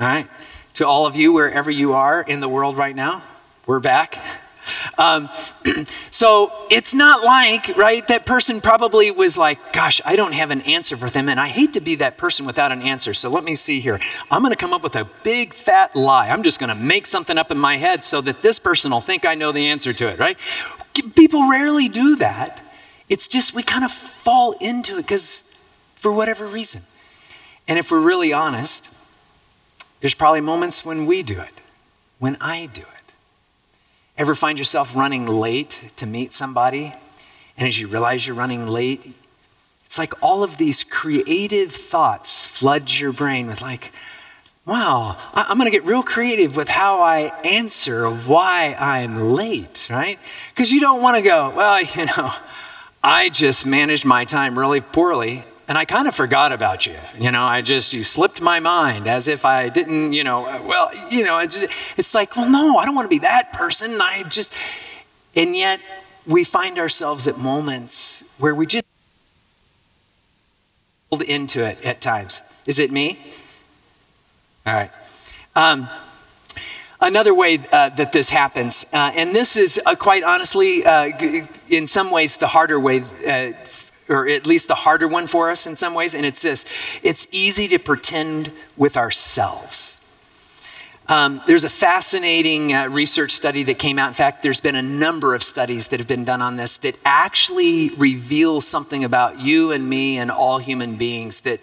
All 0.00 0.06
right. 0.06 0.28
To 0.74 0.86
all 0.86 1.06
of 1.06 1.16
you, 1.16 1.32
wherever 1.32 1.72
you 1.72 1.94
are 1.94 2.22
in 2.22 2.38
the 2.38 2.48
world 2.48 2.76
right 2.76 2.94
now, 2.94 3.20
we're 3.66 3.80
back. 3.80 4.16
Um, 4.96 5.28
so 6.10 6.52
it's 6.70 6.94
not 6.94 7.24
like, 7.24 7.76
right, 7.76 8.06
that 8.08 8.26
person 8.26 8.60
probably 8.60 9.10
was 9.10 9.36
like, 9.38 9.72
gosh, 9.72 10.00
I 10.04 10.16
don't 10.16 10.32
have 10.32 10.50
an 10.50 10.62
answer 10.62 10.96
for 10.96 11.10
them. 11.10 11.28
And 11.28 11.38
I 11.40 11.48
hate 11.48 11.72
to 11.74 11.80
be 11.80 11.96
that 11.96 12.18
person 12.18 12.46
without 12.46 12.72
an 12.72 12.82
answer. 12.82 13.14
So 13.14 13.30
let 13.30 13.44
me 13.44 13.54
see 13.54 13.80
here. 13.80 13.98
I'm 14.30 14.42
going 14.42 14.52
to 14.52 14.56
come 14.56 14.72
up 14.72 14.82
with 14.82 14.96
a 14.96 15.04
big 15.22 15.54
fat 15.54 15.94
lie. 15.96 16.28
I'm 16.30 16.42
just 16.42 16.60
going 16.60 16.68
to 16.68 16.74
make 16.74 17.06
something 17.06 17.38
up 17.38 17.50
in 17.50 17.58
my 17.58 17.76
head 17.76 18.04
so 18.04 18.20
that 18.22 18.42
this 18.42 18.58
person 18.58 18.90
will 18.90 19.00
think 19.00 19.24
I 19.26 19.34
know 19.34 19.52
the 19.52 19.68
answer 19.68 19.92
to 19.92 20.08
it, 20.08 20.18
right? 20.18 20.38
People 21.14 21.48
rarely 21.48 21.88
do 21.88 22.16
that. 22.16 22.62
It's 23.08 23.28
just 23.28 23.54
we 23.54 23.62
kind 23.62 23.84
of 23.84 23.90
fall 23.90 24.52
into 24.60 24.98
it 24.98 25.02
because 25.02 25.42
for 25.94 26.12
whatever 26.12 26.46
reason. 26.46 26.82
And 27.66 27.78
if 27.78 27.90
we're 27.90 28.00
really 28.00 28.32
honest, 28.32 28.94
There's 30.00 30.14
probably 30.14 30.40
moments 30.40 30.84
when 30.84 31.06
we 31.06 31.22
do 31.22 31.40
it, 31.40 31.60
when 32.18 32.36
I 32.40 32.66
do 32.66 32.82
it. 32.82 32.97
Ever 34.18 34.34
find 34.34 34.58
yourself 34.58 34.96
running 34.96 35.26
late 35.26 35.92
to 35.94 36.04
meet 36.04 36.32
somebody? 36.32 36.92
And 37.56 37.68
as 37.68 37.78
you 37.78 37.86
realize 37.86 38.26
you're 38.26 38.34
running 38.34 38.66
late, 38.66 39.14
it's 39.84 39.96
like 39.96 40.20
all 40.20 40.42
of 40.42 40.56
these 40.56 40.82
creative 40.82 41.70
thoughts 41.70 42.44
flood 42.44 42.90
your 42.90 43.12
brain 43.12 43.46
with, 43.46 43.62
like, 43.62 43.92
wow, 44.66 45.16
I'm 45.34 45.56
going 45.56 45.70
to 45.70 45.76
get 45.76 45.86
real 45.86 46.02
creative 46.02 46.56
with 46.56 46.68
how 46.68 47.00
I 47.00 47.32
answer 47.44 48.10
why 48.10 48.74
I'm 48.78 49.14
late, 49.14 49.86
right? 49.88 50.18
Because 50.50 50.72
you 50.72 50.80
don't 50.80 51.00
want 51.00 51.16
to 51.16 51.22
go, 51.22 51.50
well, 51.56 51.80
you 51.94 52.06
know, 52.06 52.32
I 53.04 53.28
just 53.28 53.66
managed 53.66 54.04
my 54.04 54.24
time 54.24 54.58
really 54.58 54.80
poorly 54.80 55.44
and 55.68 55.76
I 55.76 55.84
kind 55.84 56.08
of 56.08 56.14
forgot 56.14 56.50
about 56.50 56.86
you. 56.86 56.96
You 57.18 57.30
know, 57.30 57.44
I 57.44 57.60
just, 57.60 57.92
you 57.92 58.02
slipped 58.02 58.40
my 58.40 58.58
mind 58.58 59.06
as 59.06 59.28
if 59.28 59.44
I 59.44 59.68
didn't, 59.68 60.14
you 60.14 60.24
know, 60.24 60.42
well, 60.66 60.90
you 61.10 61.22
know, 61.22 61.38
it's, 61.38 61.58
it's 61.98 62.14
like, 62.14 62.34
well, 62.36 62.48
no, 62.48 62.78
I 62.78 62.86
don't 62.86 62.94
want 62.94 63.04
to 63.04 63.10
be 63.10 63.18
that 63.18 63.52
person. 63.52 64.00
I 64.00 64.22
just, 64.24 64.54
and 65.36 65.54
yet 65.54 65.80
we 66.26 66.42
find 66.42 66.78
ourselves 66.78 67.28
at 67.28 67.36
moments 67.36 68.34
where 68.38 68.54
we 68.54 68.64
just 68.64 68.86
pulled 71.10 71.22
into 71.22 71.62
it 71.62 71.84
at 71.84 72.00
times. 72.00 72.40
Is 72.66 72.78
it 72.78 72.90
me? 72.90 73.18
All 74.66 74.72
right. 74.72 74.90
Um, 75.54 75.88
another 76.98 77.34
way 77.34 77.58
uh, 77.72 77.90
that 77.90 78.12
this 78.12 78.30
happens, 78.30 78.86
uh, 78.94 79.12
and 79.14 79.30
this 79.30 79.56
is 79.56 79.78
uh, 79.84 79.94
quite 79.94 80.24
honestly, 80.24 80.84
uh, 80.86 81.10
in 81.68 81.86
some 81.86 82.10
ways, 82.10 82.38
the 82.38 82.46
harder 82.46 82.80
way 82.80 83.02
uh, 83.26 83.52
or 84.08 84.28
at 84.28 84.46
least 84.46 84.68
the 84.68 84.74
harder 84.74 85.08
one 85.08 85.26
for 85.26 85.50
us 85.50 85.66
in 85.66 85.76
some 85.76 85.94
ways, 85.94 86.14
and 86.14 86.24
it's 86.24 86.42
this 86.42 86.64
it's 87.02 87.26
easy 87.32 87.68
to 87.68 87.78
pretend 87.78 88.50
with 88.76 88.96
ourselves. 88.96 89.94
Um, 91.10 91.40
there's 91.46 91.64
a 91.64 91.70
fascinating 91.70 92.74
uh, 92.74 92.88
research 92.88 93.32
study 93.32 93.62
that 93.62 93.78
came 93.78 93.98
out. 93.98 94.08
In 94.08 94.14
fact, 94.14 94.42
there's 94.42 94.60
been 94.60 94.76
a 94.76 94.82
number 94.82 95.34
of 95.34 95.42
studies 95.42 95.88
that 95.88 96.00
have 96.00 96.08
been 96.08 96.26
done 96.26 96.42
on 96.42 96.56
this 96.56 96.76
that 96.78 96.98
actually 97.02 97.88
reveal 97.96 98.60
something 98.60 99.04
about 99.04 99.40
you 99.40 99.72
and 99.72 99.88
me 99.88 100.18
and 100.18 100.30
all 100.30 100.58
human 100.58 100.96
beings 100.96 101.40
that 101.42 101.60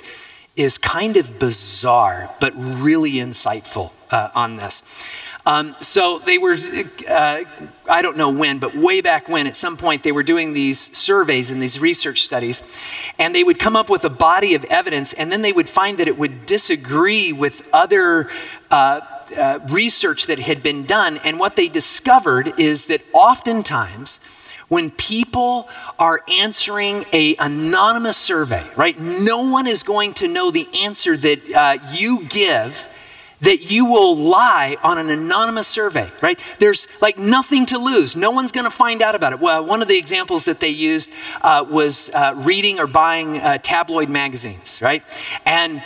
is 0.56 0.80
kind 0.80 1.16
of 1.16 1.38
bizarre, 1.38 2.32
but 2.40 2.54
really 2.56 3.14
insightful 3.14 3.92
uh, 4.10 4.30
on 4.34 4.56
this. 4.56 4.84
Um, 5.48 5.75
so 5.80 6.18
they 6.20 6.40
were, 6.40 6.58
uh, 7.08 7.44
I 7.90 8.02
don't 8.02 8.18
know 8.18 8.32
when, 8.32 8.58
but 8.58 8.75
way 8.75 9.02
back 9.02 9.30
when, 9.30 9.46
at 9.46 9.56
some 9.56 9.78
point, 9.78 10.02
they 10.02 10.12
were 10.12 10.24
doing 10.24 10.54
these 10.54 10.80
surveys 10.98 11.52
and 11.52 11.62
these 11.62 11.80
research 11.80 12.24
studies, 12.24 12.64
and 13.20 13.36
they 13.36 13.44
would 13.44 13.60
come 13.60 13.75
up 13.75 13.90
with 13.90 14.04
a 14.06 14.10
body 14.10 14.56
of 14.56 14.66
evidence, 14.66 15.14
and 15.14 15.32
then 15.32 15.44
they 15.44 15.54
would 15.54 15.70
find 15.70 16.00
that 16.00 16.08
it 16.08 16.18
would 16.18 16.46
disagree 16.46 17.32
with 17.32 17.70
other. 17.74 18.30
Uh, 18.72 19.02
uh, 19.38 19.60
research 19.70 20.28
that 20.28 20.38
had 20.38 20.62
been 20.62 20.86
done, 20.86 21.20
and 21.25 21.40
what 21.40 21.56
they 21.56 21.68
discovered 21.68 22.60
is 22.60 22.86
that 22.86 23.02
oftentimes, 23.12 24.20
when 24.68 24.92
people 24.92 25.68
are 25.98 26.22
answering 26.40 27.06
a 27.12 27.36
anonymous 27.38 28.18
survey, 28.18 28.64
right? 28.75 29.00
No 29.00 29.50
one 29.50 29.66
is 29.68 29.84
going 29.84 30.14
to 30.16 30.28
know 30.28 30.52
the 30.52 30.68
answer 30.84 31.18
that 31.18 31.54
uh, 31.54 31.78
you 31.94 32.24
give 32.30 32.88
that 33.46 33.72
you 33.72 33.86
will 33.86 34.16
lie 34.16 34.75
on 34.84 34.98
an 34.98 35.10
anonymous 35.10 35.68
survey, 35.68 36.10
right? 36.22 36.44
There's 36.60 36.88
like 37.02 37.18
nothing 37.18 37.66
to 37.68 37.78
lose. 37.78 38.16
No 38.16 38.32
one's 38.32 38.52
going 38.52 38.66
to 38.66 38.72
find 38.72 39.02
out 39.02 39.16
about 39.16 39.34
it. 39.34 39.40
Well, 39.40 39.66
one 39.66 39.82
of 39.82 39.88
the 39.88 39.98
examples 39.98 40.46
that 40.46 40.60
they 40.60 40.70
used 40.70 41.14
uh, 41.42 41.66
was 41.68 42.10
uh, 42.14 42.34
reading 42.38 42.80
or 42.80 42.88
buying 42.88 43.38
uh, 43.38 43.60
tabloid 43.60 44.10
magazines, 44.10 44.82
right? 44.82 45.04
And 45.46 45.82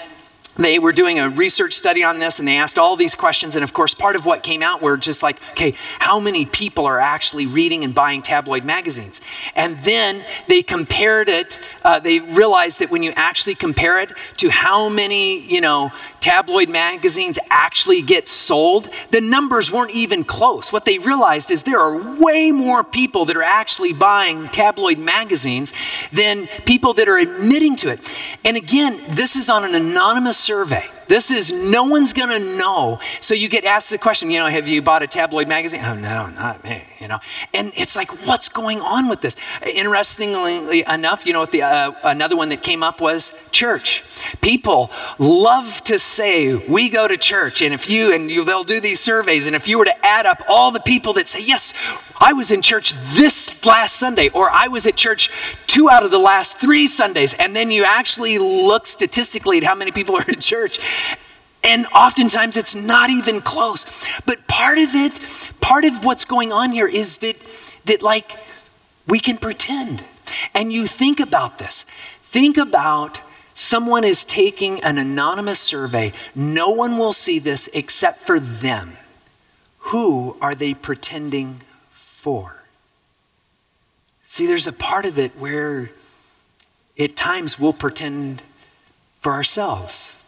they 0.59 0.77
were 0.77 0.91
doing 0.91 1.19
a 1.19 1.29
research 1.29 1.73
study 1.73 2.03
on 2.03 2.19
this 2.19 2.39
and 2.39 2.47
they 2.47 2.57
asked 2.57 2.77
all 2.77 2.95
these 2.95 3.15
questions. 3.15 3.55
And 3.55 3.63
of 3.63 3.71
course, 3.71 3.93
part 3.93 4.15
of 4.15 4.25
what 4.25 4.43
came 4.43 4.61
out 4.61 4.81
were 4.81 4.97
just 4.97 5.23
like, 5.23 5.37
okay, 5.51 5.73
how 5.99 6.19
many 6.19 6.45
people 6.45 6.85
are 6.85 6.99
actually 6.99 7.45
reading 7.45 7.83
and 7.83 7.95
buying 7.95 8.21
tabloid 8.21 8.65
magazines? 8.65 9.21
And 9.55 9.77
then 9.79 10.21
they 10.47 10.61
compared 10.61 11.29
it, 11.29 11.59
uh, 11.83 11.99
they 11.99 12.19
realized 12.19 12.79
that 12.79 12.91
when 12.91 13.03
you 13.03 13.13
actually 13.15 13.55
compare 13.55 13.99
it 13.99 14.11
to 14.37 14.49
how 14.49 14.89
many, 14.89 15.39
you 15.39 15.61
know, 15.61 15.91
tabloid 16.19 16.69
magazines 16.69 17.39
actually 17.49 18.01
get 18.01 18.27
sold, 18.27 18.89
the 19.11 19.21
numbers 19.21 19.71
weren't 19.71 19.91
even 19.91 20.23
close. 20.23 20.73
What 20.73 20.85
they 20.85 20.99
realized 20.99 21.51
is 21.51 21.63
there 21.63 21.79
are 21.79 22.19
way 22.19 22.51
more 22.51 22.83
people 22.83 23.25
that 23.25 23.37
are 23.37 23.43
actually 23.43 23.93
buying 23.93 24.47
tabloid 24.49 24.99
magazines 24.99 25.73
than 26.11 26.47
people 26.65 26.93
that 26.93 27.07
are 27.07 27.17
admitting 27.17 27.75
to 27.77 27.89
it. 27.89 27.99
And 28.43 28.57
again, 28.57 28.99
this 29.09 29.35
is 29.35 29.49
on 29.49 29.63
an 29.63 29.75
anonymous 29.75 30.37
survey. 30.37 30.85
This 31.09 31.31
is 31.31 31.51
no 31.51 31.85
one's 31.85 32.13
gonna 32.13 32.37
know. 32.37 32.99
So 33.19 33.33
you 33.33 33.49
get 33.49 33.65
asked 33.65 33.89
the 33.89 33.97
question, 33.97 34.29
you 34.29 34.37
know, 34.37 34.45
have 34.45 34.67
you 34.67 34.83
bought 34.83 35.01
a 35.01 35.07
tabloid 35.07 35.47
magazine? 35.47 35.81
Oh 35.83 35.95
no, 35.95 36.27
not 36.27 36.63
me, 36.63 36.83
you 36.99 37.07
know. 37.07 37.19
And 37.51 37.71
it's 37.75 37.95
like, 37.95 38.27
what's 38.27 38.47
going 38.47 38.79
on 38.79 39.09
with 39.09 39.21
this? 39.21 39.35
Interestingly 39.65 40.83
enough, 40.87 41.25
you 41.25 41.33
know 41.33 41.45
the 41.45 41.63
uh, 41.63 41.93
another 42.03 42.37
one 42.37 42.49
that 42.49 42.61
came 42.61 42.83
up 42.83 43.01
was 43.01 43.49
church. 43.51 44.03
People 44.41 44.91
love 45.17 45.81
to 45.85 45.97
say 45.97 46.53
we 46.53 46.89
go 46.89 47.07
to 47.07 47.17
church, 47.17 47.63
and 47.63 47.73
if 47.73 47.89
you 47.89 48.13
and 48.13 48.29
you, 48.29 48.45
they'll 48.45 48.63
do 48.63 48.79
these 48.79 48.99
surveys, 48.99 49.47
and 49.47 49.55
if 49.55 49.67
you 49.67 49.79
were 49.79 49.85
to 49.85 50.05
add 50.05 50.27
up 50.27 50.43
all 50.47 50.69
the 50.71 50.79
people 50.79 51.13
that 51.13 51.27
say 51.27 51.43
yes, 51.43 51.73
I 52.19 52.33
was 52.33 52.51
in 52.51 52.61
church 52.61 52.93
this 53.13 53.65
last 53.65 53.95
Sunday, 53.95 54.29
or 54.29 54.49
I 54.49 54.67
was 54.67 54.85
at 54.85 54.95
church 54.95 55.31
two 55.67 55.89
out 55.89 56.03
of 56.03 56.11
the 56.11 56.19
last 56.19 56.59
three 56.59 56.85
Sundays, 56.87 57.33
and 57.33 57.55
then 57.55 57.71
you 57.71 57.85
actually 57.85 58.37
look 58.37 58.85
statistically 58.85 59.57
at 59.57 59.63
how 59.63 59.75
many 59.75 59.91
people 59.91 60.15
are 60.19 60.29
in 60.29 60.39
church, 60.39 60.79
and 61.63 61.85
oftentimes 61.87 62.57
it's 62.57 62.75
not 62.75 63.09
even 63.09 63.41
close. 63.41 63.85
But 64.25 64.47
part 64.47 64.77
of 64.77 64.89
it, 64.93 65.19
part 65.61 65.85
of 65.85 66.03
what's 66.03 66.25
going 66.25 66.51
on 66.51 66.71
here 66.71 66.87
is 66.87 67.19
that, 67.19 67.35
that 67.85 68.01
like, 68.01 68.37
we 69.07 69.19
can 69.19 69.37
pretend. 69.37 70.03
And 70.53 70.71
you 70.71 70.87
think 70.87 71.19
about 71.19 71.57
this. 71.57 71.83
Think 72.21 72.57
about 72.57 73.21
someone 73.53 74.03
is 74.03 74.23
taking 74.23 74.81
an 74.83 74.97
anonymous 74.97 75.59
survey. 75.59 76.13
No 76.35 76.69
one 76.69 76.97
will 76.97 77.13
see 77.13 77.39
this 77.39 77.69
except 77.73 78.19
for 78.19 78.39
them. 78.39 78.93
Who 79.79 80.37
are 80.41 80.53
they 80.53 80.73
pretending 80.73 81.61
for? 82.19 82.63
See, 84.23 84.45
there's 84.45 84.67
a 84.67 84.73
part 84.73 85.05
of 85.05 85.17
it 85.17 85.31
where 85.39 85.89
at 86.99 87.15
times 87.15 87.57
we'll 87.57 87.73
pretend 87.73 88.43
for 89.21 89.31
ourselves. 89.31 90.23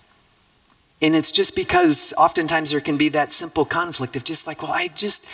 And 1.01 1.15
it's 1.15 1.31
just 1.31 1.55
because 1.55 2.13
oftentimes 2.17 2.71
there 2.71 2.79
can 2.79 2.97
be 2.97 3.09
that 3.09 3.31
simple 3.31 3.65
conflict 3.65 4.15
of 4.15 4.23
just 4.23 4.47
like, 4.47 4.63
well, 4.63 4.71
I 4.71 4.87
just, 4.87 5.25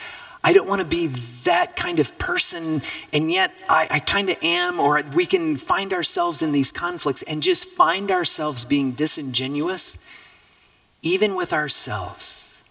I 0.43 0.51
don't 0.51 0.67
want 0.67 0.81
to 0.81 0.87
be 0.87 1.07
that 1.43 1.75
kind 1.75 1.99
of 1.99 2.17
person, 2.17 2.81
and 3.13 3.29
yet 3.29 3.51
I, 3.69 3.87
I 3.89 3.99
kind 3.99 4.29
of 4.29 4.37
am, 4.41 4.79
or 4.79 5.01
we 5.13 5.25
can 5.25 5.57
find 5.57 5.93
ourselves 5.93 6.41
in 6.41 6.53
these 6.53 6.71
conflicts 6.71 7.21
and 7.23 7.43
just 7.43 7.69
find 7.69 8.11
ourselves 8.11 8.65
being 8.65 8.91
disingenuous, 8.91 9.97
even 11.01 11.35
with 11.35 11.53
ourselves. 11.53 12.63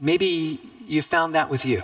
Maybe 0.00 0.60
you 0.88 1.02
found 1.02 1.34
that 1.34 1.50
with 1.50 1.64
you. 1.64 1.82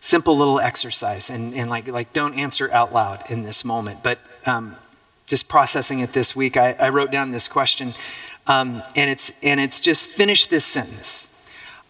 Simple 0.00 0.36
little 0.36 0.58
exercise, 0.58 1.30
and, 1.30 1.54
and 1.54 1.70
like, 1.70 1.86
like 1.88 2.12
don't 2.12 2.34
answer 2.34 2.70
out 2.72 2.92
loud 2.92 3.30
in 3.30 3.44
this 3.44 3.64
moment, 3.64 4.02
but 4.02 4.18
um, 4.46 4.76
just 5.26 5.48
processing 5.48 6.00
it 6.00 6.12
this 6.12 6.34
week, 6.34 6.56
I, 6.56 6.72
I 6.72 6.88
wrote 6.88 7.12
down 7.12 7.30
this 7.30 7.46
question, 7.46 7.94
um, 8.46 8.82
and, 8.96 9.10
it's, 9.10 9.32
and 9.42 9.60
it's 9.60 9.80
just 9.80 10.08
finish 10.08 10.46
this 10.46 10.64
sentence. 10.64 11.28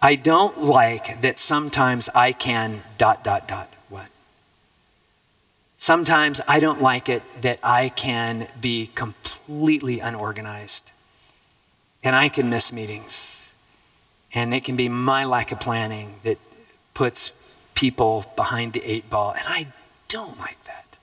I 0.02 0.16
don't 0.16 0.62
like 0.62 1.20
that 1.22 1.38
sometimes 1.38 2.08
I 2.14 2.32
can 2.32 2.82
dot, 2.98 3.24
dot, 3.24 3.46
dot. 3.46 3.68
What? 3.88 4.08
Sometimes 5.78 6.40
I 6.48 6.60
don't 6.60 6.82
like 6.82 7.08
it 7.08 7.22
that 7.40 7.58
I 7.62 7.88
can 7.88 8.48
be 8.60 8.90
completely 8.94 10.00
unorganized 10.00 10.90
and 12.04 12.16
I 12.16 12.28
can 12.28 12.50
miss 12.50 12.72
meetings. 12.72 13.41
And 14.34 14.54
it 14.54 14.64
can 14.64 14.76
be 14.76 14.88
my 14.88 15.24
lack 15.24 15.52
of 15.52 15.60
planning 15.60 16.14
that 16.22 16.38
puts 16.94 17.54
people 17.74 18.24
behind 18.36 18.72
the 18.72 18.82
eight 18.84 19.10
ball. 19.10 19.32
And 19.32 19.44
I 19.46 19.66
don't 20.08 20.38
like 20.38 20.62
that. 20.64 20.98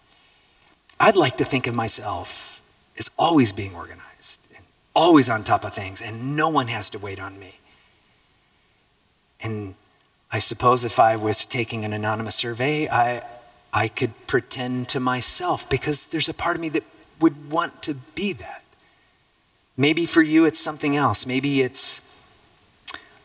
I'd 1.00 1.16
like 1.16 1.38
to 1.38 1.46
think 1.46 1.68
of 1.68 1.76
myself 1.76 2.62
as 2.98 3.10
always 3.18 3.52
being 3.54 3.76
organized 3.76 4.42
and 4.56 4.64
always 4.96 5.30
on 5.30 5.44
top 5.44 5.64
of 5.64 5.74
things, 5.74 6.02
and 6.02 6.36
no 6.36 6.50
one 6.50 6.68
has 6.68 6.90
to 6.92 7.00
wait 7.00 7.20
on 7.20 7.40
me. 7.40 7.56
And 9.42 9.76
I 10.32 10.40
suppose 10.40 10.84
if 10.84 11.00
I 11.00 11.16
was 11.16 11.46
taking 11.46 11.86
an 11.86 11.94
anonymous 11.94 12.36
survey, 12.36 12.90
I, 12.90 13.24
I 13.72 13.88
could 13.88 14.12
pretend 14.28 14.90
to 14.90 15.00
myself 15.00 15.70
because 15.70 16.06
there's 16.08 16.30
a 16.30 16.34
part 16.34 16.56
of 16.56 16.62
me 16.62 16.70
that 16.70 16.84
would 17.20 17.50
want 17.50 17.82
to 17.84 17.94
be 17.94 18.34
that. 18.34 18.64
Maybe 19.78 20.06
for 20.06 20.22
you, 20.22 20.46
it's 20.46 20.60
something 20.60 20.96
else. 20.96 21.26
Maybe 21.26 21.62
it's, 21.62 22.09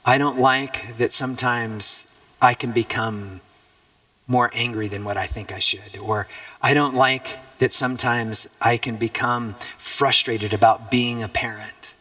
I 0.04 0.18
don't 0.18 0.38
like 0.38 0.96
that 0.98 1.12
sometimes 1.12 2.26
I 2.40 2.54
can 2.54 2.72
become 2.72 3.40
more 4.26 4.50
angry 4.54 4.88
than 4.88 5.04
what 5.04 5.16
I 5.16 5.26
think 5.26 5.52
I 5.52 5.58
should. 5.58 5.98
Or 5.98 6.26
I 6.60 6.74
don't 6.74 6.94
like 6.94 7.38
that 7.58 7.72
sometimes 7.72 8.54
I 8.60 8.76
can 8.76 8.96
become 8.96 9.54
frustrated 9.78 10.52
about 10.52 10.90
being 10.90 11.22
a 11.22 11.28
parent. 11.28 11.94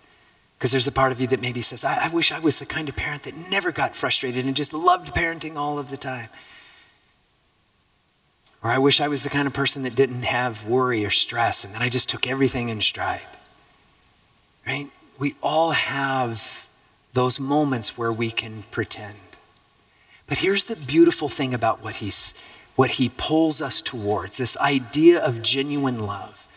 Because 0.57 0.72
there's 0.72 0.88
a 0.88 0.91
part 0.91 1.12
of 1.12 1.19
you 1.19 1.27
that 1.27 1.41
maybe 1.41 1.62
says, 1.62 1.83
I, 1.83 2.05
I 2.05 2.07
wish 2.10 2.31
I 2.31 2.39
was 2.39 2.60
the 2.60 2.65
kind 2.65 2.88
of 2.88 2.95
parent 2.95 3.24
that 3.24 3.36
never 3.50 3.72
got 3.72 3.95
frustrated 3.95 4.45
and 4.45 4.55
just 4.55 4.74
loved 4.74 5.13
parenting 5.13 5.55
all 5.57 5.77
of 5.77 5.89
the 5.89 5.98
time. 5.98 6.29
Or 8.63 8.72
I 8.72 8.77
wish 8.77 9.01
I 9.01 9.10
was 9.10 9.24
the 9.24 9.29
kind 9.29 9.45
of 9.45 9.53
person 9.53 9.83
that 9.83 9.95
didn't 9.95 10.24
have 10.24 10.65
worry 10.65 11.05
or 11.05 11.10
stress 11.10 11.65
and 11.65 11.74
then 11.74 11.81
I 11.81 11.89
just 11.89 12.10
took 12.10 12.27
everything 12.27 12.69
in 12.69 12.79
stride. 12.79 13.22
Right? 14.65 14.88
We 15.19 15.36
all 15.43 15.72
have 15.72 16.62
those 17.13 17.39
moments 17.39 17.98
where 17.98 18.12
we 18.12 18.32
can 18.32 18.63
pretend. 18.72 19.15
But 20.27 20.39
here's 20.39 20.65
the 20.65 20.75
beautiful 20.75 21.29
thing 21.29 21.53
about 21.53 21.84
what 21.84 21.96
he's 21.96 22.34
what 22.75 22.91
he 22.91 23.10
pulls 23.17 23.62
us 23.62 23.82
towards, 23.82 24.38
this 24.38 24.58
idea 24.58 25.24
of 25.24 25.43
genuine 25.43 26.05
love. 26.05 26.48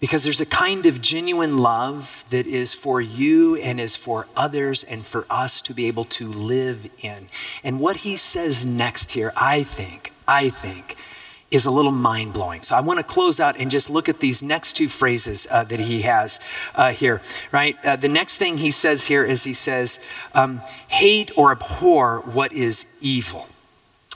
Because 0.00 0.24
there's 0.24 0.40
a 0.40 0.46
kind 0.46 0.86
of 0.86 1.02
genuine 1.02 1.58
love 1.58 2.24
that 2.30 2.46
is 2.46 2.72
for 2.72 3.02
you 3.02 3.56
and 3.56 3.78
is 3.78 3.94
for 3.94 4.26
others 4.34 4.82
and 4.82 5.04
for 5.04 5.26
us 5.28 5.60
to 5.60 5.74
be 5.74 5.86
able 5.86 6.06
to 6.06 6.26
live 6.26 6.88
in. 7.02 7.28
And 7.62 7.78
what 7.78 7.96
he 7.96 8.16
says 8.16 8.64
next 8.64 9.12
here, 9.12 9.30
I 9.36 9.62
think, 9.62 10.14
I 10.26 10.48
think, 10.48 10.96
is 11.50 11.66
a 11.66 11.70
little 11.70 11.90
mind 11.90 12.32
blowing. 12.32 12.62
So 12.62 12.76
I 12.76 12.80
want 12.80 12.98
to 12.98 13.04
close 13.04 13.40
out 13.40 13.58
and 13.58 13.70
just 13.70 13.90
look 13.90 14.08
at 14.08 14.20
these 14.20 14.42
next 14.42 14.74
two 14.74 14.88
phrases 14.88 15.48
uh, 15.50 15.64
that 15.64 15.80
he 15.80 16.02
has 16.02 16.40
uh, 16.74 16.92
here, 16.92 17.20
right? 17.50 17.76
Uh, 17.84 17.96
the 17.96 18.08
next 18.08 18.38
thing 18.38 18.58
he 18.58 18.70
says 18.70 19.06
here 19.06 19.24
is 19.24 19.44
he 19.44 19.54
says, 19.54 20.00
um, 20.34 20.58
hate 20.88 21.30
or 21.36 21.50
abhor 21.50 22.20
what 22.20 22.52
is 22.52 22.86
evil. 23.00 23.48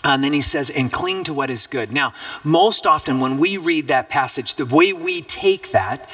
And 0.04 0.22
then 0.22 0.34
he 0.34 0.42
says, 0.42 0.68
and 0.68 0.92
cling 0.92 1.24
to 1.24 1.32
what 1.32 1.48
is 1.48 1.66
good. 1.66 1.90
Now, 1.90 2.12
most 2.44 2.86
often 2.86 3.20
when 3.20 3.38
we 3.38 3.56
read 3.56 3.88
that 3.88 4.10
passage, 4.10 4.54
the 4.56 4.66
way 4.66 4.92
we 4.92 5.22
take 5.22 5.70
that, 5.70 6.08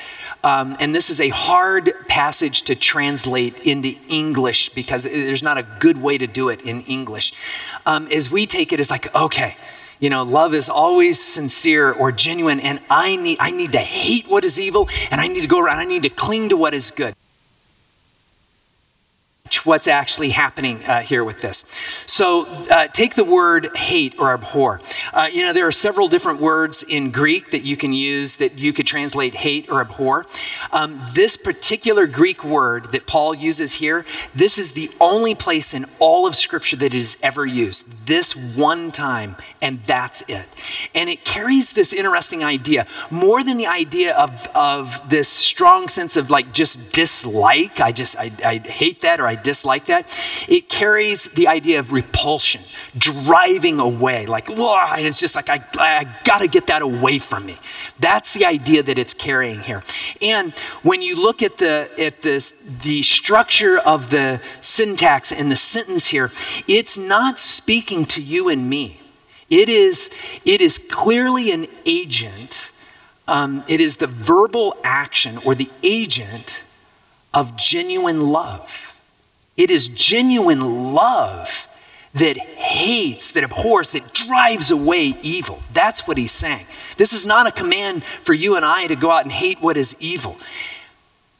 um, 0.45 0.77
and 0.79 0.95
this 0.95 1.11
is 1.11 1.21
a 1.21 1.29
hard 1.29 1.93
passage 2.07 2.62
to 2.62 2.77
translate 2.77 3.59
into 3.67 3.95
English 4.09 4.71
because 4.71 5.03
there's 5.03 5.43
not 5.43 5.59
a 5.59 5.67
good 5.81 6.00
way 6.00 6.19
to 6.19 6.29
do 6.29 6.49
it 6.49 6.62
in 6.62 6.83
English, 6.83 7.33
um, 7.85 8.07
is 8.09 8.31
we 8.31 8.47
take 8.47 8.73
it 8.73 8.79
as 8.79 8.91
like, 8.91 9.12
okay, 9.15 9.57
you 10.00 10.11
know, 10.11 10.23
love 10.23 10.54
is 10.54 10.69
always 10.69 11.21
sincere 11.21 11.92
or 11.92 12.11
genuine, 12.11 12.59
and 12.61 12.80
I 12.90 13.16
need, 13.16 13.38
I 13.40 13.50
need 13.50 13.73
to 13.73 13.78
hate 13.78 14.26
what 14.26 14.45
is 14.45 14.59
evil, 14.59 14.88
and 15.11 15.21
I 15.21 15.28
need 15.28 15.42
to 15.42 15.49
go 15.49 15.61
around, 15.61 15.78
I 15.78 15.85
need 15.85 16.02
to 16.02 16.11
cling 16.11 16.49
to 16.49 16.57
what 16.57 16.75
is 16.75 16.90
good 16.90 17.14
what's 19.66 19.88
actually 19.88 20.30
happening 20.30 20.85
uh, 20.85 21.00
here 21.00 21.25
with 21.25 21.40
this. 21.40 21.64
So 22.07 22.47
uh, 22.71 22.88
take 22.88 23.14
the 23.14 23.25
word 23.25 23.76
hate 23.76 24.19
or 24.19 24.33
abhor. 24.33 24.80
Uh, 25.12 25.28
you 25.33 25.42
know, 25.45 25.52
there 25.52 25.66
are 25.66 25.73
several 25.73 26.09
different 26.09 26.40
words 26.40 26.83
in 26.83 27.11
Greek 27.11 27.50
that 27.50 27.62
you 27.62 27.76
can 27.76 27.92
use 27.92 28.37
that 28.37 28.59
you 28.59 28.73
could 28.73 28.87
translate 28.87 29.35
hate 29.35 29.69
or 29.71 29.80
abhor. 29.80 30.26
Um, 30.73 31.00
this 31.14 31.37
particular 31.37 32.07
Greek 32.07 32.45
word 32.45 32.92
that 32.92 33.07
Paul 33.07 33.35
uses 33.35 33.75
here, 33.75 34.04
this 34.35 34.59
is 34.59 34.73
the 34.73 34.88
only 35.00 35.35
place 35.35 35.75
in 35.75 35.85
all 35.99 36.26
of 36.26 36.35
Scripture 36.35 36.76
that 36.76 36.87
it 36.87 36.95
is 36.95 37.19
ever 37.23 37.45
used. 37.47 38.07
This 38.07 38.35
one 38.35 38.92
time, 38.92 39.37
and 39.61 39.83
that's 39.83 40.23
it. 40.28 40.47
And 40.95 41.11
it 41.11 41.25
carries 41.25 41.73
this 41.73 41.92
interesting 41.92 42.45
idea, 42.45 42.87
more 43.11 43.42
than 43.42 43.57
the 43.57 43.66
idea 43.66 44.16
of, 44.16 44.49
of 44.54 45.09
this 45.09 45.28
strong 45.28 45.88
sense 45.88 46.16
of 46.16 46.30
like 46.30 46.52
just 46.52 46.92
dislike. 46.92 47.80
I 47.80 47.92
just, 47.92 48.16
I, 48.19 48.30
I 48.45 48.59
hate 48.59 49.02
that 49.02 49.21
or 49.21 49.26
I 49.26 49.35
dislike 49.42 49.87
that. 49.87 50.06
It 50.49 50.68
carries 50.68 51.25
the 51.32 51.49
idea 51.49 51.78
of 51.78 51.92
repulsion, 51.92 52.62
driving 52.97 53.78
away, 53.78 54.26
like, 54.26 54.49
whoa, 54.49 54.94
and 54.97 55.06
it's 55.06 55.20
just 55.20 55.37
like, 55.37 55.49
I, 55.49 55.61
I 55.78 56.16
gotta 56.25 56.49
get 56.49 56.66
that 56.68 56.82
away 56.82 57.18
from 57.18 57.47
me. 57.47 57.56
That's 57.99 58.35
the 58.35 58.47
idea 58.47 58.82
that 58.82 58.99
it's 58.99 59.14
carrying 59.14 59.61
here. 59.61 59.82
And 60.23 60.52
when 60.82 61.02
you 61.02 61.16
look 61.16 61.42
at 61.42 61.59
the 61.59 61.90
at 61.99 62.23
this 62.23 62.52
the 62.82 63.02
structure 63.02 63.78
of 63.78 64.11
the 64.11 64.40
syntax 64.61 65.32
and 65.32 65.50
the 65.50 65.56
sentence 65.56 66.06
here, 66.06 66.30
it's 66.66 66.97
not 66.97 67.38
speaking 67.38 68.04
to 68.06 68.23
you 68.23 68.49
and 68.49 68.68
me. 68.68 69.00
It 69.50 69.68
is, 69.68 70.11
it 70.44 70.61
is 70.61 70.78
clearly 70.78 71.50
an 71.50 71.66
agent. 71.85 72.70
Um, 73.26 73.65
it 73.67 73.80
is 73.80 73.97
the 73.97 74.06
verbal 74.06 74.76
action 74.84 75.38
or 75.45 75.54
the 75.56 75.69
agent 75.82 76.62
of 77.34 77.56
genuine 77.56 78.28
love. 78.28 78.90
It 79.60 79.70
is 79.70 79.88
genuine 79.88 80.94
love 80.94 81.68
that 82.14 82.38
hates, 82.38 83.30
that 83.32 83.44
abhors, 83.44 83.92
that 83.92 84.14
drives 84.14 84.70
away 84.70 85.14
evil. 85.20 85.60
That's 85.75 86.08
what 86.08 86.16
he's 86.16 86.32
saying. 86.32 86.64
This 86.96 87.12
is 87.12 87.26
not 87.26 87.46
a 87.46 87.52
command 87.52 88.02
for 88.02 88.32
you 88.32 88.56
and 88.56 88.64
I 88.64 88.86
to 88.86 88.96
go 88.96 89.10
out 89.10 89.25
and 89.25 89.30
hate 89.30 89.60
what 89.60 89.76
is 89.76 89.94
evil. 90.00 90.38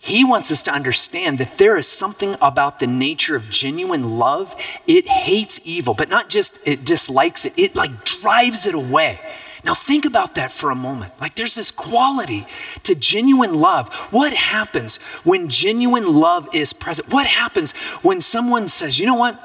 He 0.01 0.23
wants 0.23 0.53
us 0.53 0.63
to 0.65 0.71
understand 0.71 1.39
that 1.39 1.57
there 1.57 1.79
is 1.79 1.89
something 1.89 2.37
about 2.43 2.79
the 2.79 2.87
nature 2.87 3.37
of 3.37 3.49
genuine 3.49 4.19
love. 4.19 4.55
It 4.87 5.09
hates 5.09 5.59
evil, 5.65 5.95
but 5.95 6.11
not 6.11 6.29
just 6.29 6.59
it 6.69 6.85
dislikes 6.85 7.47
it, 7.47 7.55
it 7.57 7.75
like 7.75 8.05
drives 8.05 8.67
it 8.67 8.75
away. 8.75 9.19
Now, 9.65 9.75
think 9.75 10.05
about 10.05 10.37
that 10.37 10.53
for 10.53 10.71
a 10.71 10.75
moment. 10.75 11.13
Like, 11.21 11.35
there's 11.35 11.55
this 11.55 11.71
quality 11.71 12.47
to 12.85 12.95
genuine 12.95 13.61
love. 13.61 13.93
What 14.11 14.33
happens 14.33 14.97
when 15.25 15.49
genuine 15.49 16.15
love 16.15 16.49
is 16.55 16.73
present? 16.73 17.13
What 17.13 17.27
happens 17.27 17.73
when 18.03 18.21
someone 18.21 18.69
says, 18.69 18.99
you 18.99 19.07
know 19.07 19.17
what? 19.17 19.39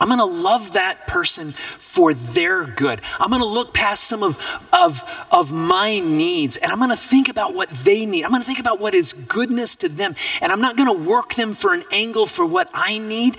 I'm 0.00 0.08
going 0.08 0.18
to 0.18 0.24
love 0.24 0.72
that 0.72 1.06
person 1.06 1.50
for 1.50 2.14
their 2.14 2.64
good. 2.64 3.02
I'm 3.18 3.28
going 3.28 3.42
to 3.42 3.48
look 3.48 3.74
past 3.74 4.04
some 4.04 4.22
of, 4.22 4.38
of, 4.72 5.04
of 5.30 5.52
my 5.52 5.98
needs 5.98 6.56
and 6.56 6.72
I'm 6.72 6.78
going 6.78 6.90
to 6.90 6.96
think 6.96 7.28
about 7.28 7.54
what 7.54 7.68
they 7.68 8.06
need. 8.06 8.24
I'm 8.24 8.30
going 8.30 8.40
to 8.40 8.46
think 8.46 8.60
about 8.60 8.80
what 8.80 8.94
is 8.94 9.12
goodness 9.12 9.76
to 9.76 9.90
them. 9.90 10.16
And 10.40 10.50
I'm 10.52 10.62
not 10.62 10.78
going 10.78 10.90
to 10.90 11.10
work 11.10 11.34
them 11.34 11.52
for 11.52 11.74
an 11.74 11.82
angle 11.92 12.24
for 12.24 12.46
what 12.46 12.70
I 12.72 12.96
need. 12.98 13.36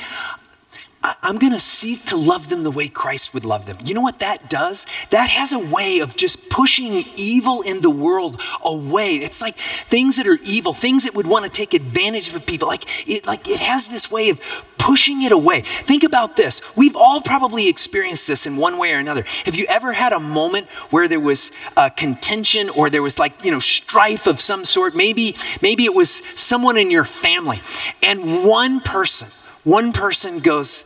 I'm 1.04 1.38
going 1.38 1.54
to 1.54 1.60
seek 1.60 2.06
to 2.06 2.16
love 2.16 2.50
them 2.50 2.64
the 2.64 2.72
way 2.72 2.88
Christ 2.88 3.34
would 3.34 3.44
love 3.44 3.66
them. 3.66 3.78
You 3.84 3.96
know 3.96 4.02
what 4.02 4.20
that 4.20 4.50
does? 4.50 4.86
That 5.10 5.30
has 5.30 5.52
a 5.52 5.60
way 5.60 6.00
of 6.00 6.16
just 6.16 6.50
pushing 6.50 7.04
evil 7.16 7.62
in 7.62 7.82
the 7.82 7.90
world 7.90 8.40
away. 8.64 9.14
It's 9.14 9.42
like 9.42 9.56
things 9.56 10.18
that 10.18 10.28
are 10.28 10.38
evil, 10.44 10.74
things 10.74 11.06
that 11.06 11.16
would 11.16 11.28
want 11.28 11.46
to 11.46 11.52
take 11.52 11.74
advantage 11.74 12.34
of 12.34 12.46
people. 12.46 12.68
Like 12.68 13.10
it, 13.10 13.26
like 13.26 13.50
it 13.50 13.60
has 13.60 13.88
this 13.88 14.12
way 14.12 14.30
of 14.30 14.40
pushing 14.78 15.22
it 15.24 15.32
away. 15.32 15.62
Think 15.62 16.04
about 16.04 16.38
this. 16.38 16.76
We've 16.76 16.96
all 16.96 17.22
probably 17.22 17.68
experienced 17.68 18.28
this 18.28 18.46
in 18.46 18.58
one 18.58 18.78
way 18.78 18.94
or 18.94 18.98
another. 18.98 19.24
Have 19.46 19.56
you 19.56 19.66
ever 19.70 19.94
had 19.94 20.14
a 20.14 20.20
moment 20.20 20.70
where 20.92 21.08
there 21.08 21.20
was 21.20 21.52
a 21.78 21.90
contention 21.90 22.70
or 22.70 22.90
there 22.90 23.04
was 23.04 23.18
like, 23.18 23.46
you 23.46 23.52
know, 23.52 23.60
strife 23.60 24.28
of 24.28 24.40
some 24.40 24.66
sort? 24.66 24.96
Maybe, 24.96 25.36
maybe 25.62 25.86
it 25.86 25.94
was 25.94 26.10
someone 26.40 26.78
in 26.78 26.92
your 26.92 27.06
family 27.06 27.62
and 28.04 28.44
one 28.44 28.82
person 28.82 29.30
one 29.63 29.93
person 29.93 30.39
goes, 30.39 30.86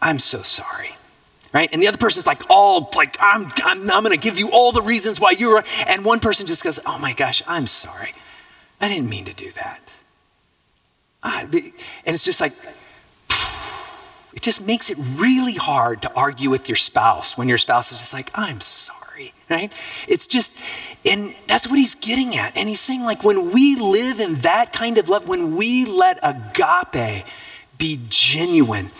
I'm 0.00 0.18
so 0.18 0.42
sorry. 0.42 0.90
Right? 1.52 1.68
And 1.72 1.82
the 1.82 1.88
other 1.88 1.98
person's 1.98 2.26
like, 2.26 2.42
all 2.48 2.90
like, 2.94 3.16
I'm, 3.20 3.48
I'm, 3.64 3.90
I'm 3.90 4.04
going 4.04 4.10
to 4.12 4.16
give 4.16 4.38
you 4.38 4.50
all 4.52 4.70
the 4.70 4.82
reasons 4.82 5.20
why 5.20 5.32
you're. 5.32 5.64
And 5.86 6.04
one 6.04 6.20
person 6.20 6.46
just 6.46 6.62
goes, 6.62 6.78
oh 6.86 6.98
my 7.00 7.12
gosh, 7.12 7.42
I'm 7.46 7.66
sorry. 7.66 8.12
I 8.80 8.88
didn't 8.88 9.08
mean 9.08 9.24
to 9.24 9.34
do 9.34 9.50
that. 9.52 9.80
Ah, 11.22 11.40
and 11.42 11.72
it's 12.06 12.24
just 12.24 12.40
like, 12.40 12.52
it 14.34 14.42
just 14.42 14.64
makes 14.64 14.90
it 14.90 14.98
really 15.16 15.54
hard 15.54 16.02
to 16.02 16.12
argue 16.14 16.50
with 16.50 16.68
your 16.68 16.76
spouse 16.76 17.36
when 17.36 17.48
your 17.48 17.58
spouse 17.58 17.90
is 17.90 17.98
just 17.98 18.14
like, 18.14 18.30
I'm 18.36 18.60
sorry, 18.60 19.34
right? 19.50 19.72
It's 20.06 20.28
just, 20.28 20.56
and 21.04 21.34
that's 21.48 21.68
what 21.68 21.78
he's 21.78 21.96
getting 21.96 22.36
at. 22.36 22.56
And 22.56 22.68
he's 22.68 22.80
saying, 22.80 23.02
like, 23.02 23.24
when 23.24 23.50
we 23.50 23.74
live 23.74 24.20
in 24.20 24.36
that 24.36 24.72
kind 24.72 24.98
of 24.98 25.08
love, 25.08 25.28
when 25.28 25.56
we 25.56 25.84
let 25.84 26.20
agape 26.22 27.24
be 27.80 27.98
genuine. 28.08 28.90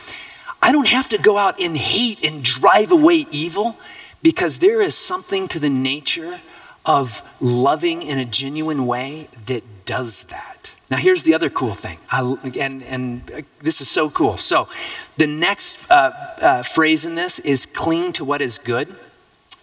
I 0.61 0.73
don't 0.73 0.89
have 0.89 1.09
to 1.11 1.19
go 1.19 1.39
out 1.39 1.61
and 1.61 1.77
hate 1.77 2.25
and 2.25 2.43
drive 2.43 2.91
away 2.91 3.27
evil 3.31 3.77
because 4.23 4.59
there 4.59 4.83
is 4.83 4.97
something 4.97 5.47
to 5.49 5.61
the 5.61 5.71
nature 5.71 6.41
of 6.85 7.23
loving 7.41 8.03
in 8.03 8.19
a 8.19 8.25
genuine 8.25 8.87
way 8.87 9.29
that 9.47 9.63
does 9.85 10.25
that. 10.25 10.73
Now, 10.91 10.97
here's 10.97 11.23
the 11.23 11.35
other 11.35 11.49
cool 11.49 11.75
thing, 11.75 11.99
I, 12.11 12.37
and, 12.59 12.83
and 12.83 13.23
this 13.61 13.81
is 13.81 13.89
so 13.89 14.11
cool. 14.11 14.37
So, 14.37 14.69
the 15.17 15.29
next 15.29 15.89
uh, 15.89 16.13
uh, 16.41 16.63
phrase 16.65 17.05
in 17.07 17.15
this 17.15 17.39
is 17.39 17.65
cling 17.65 18.13
to 18.15 18.25
what 18.25 18.41
is 18.41 18.59
good. 18.59 18.89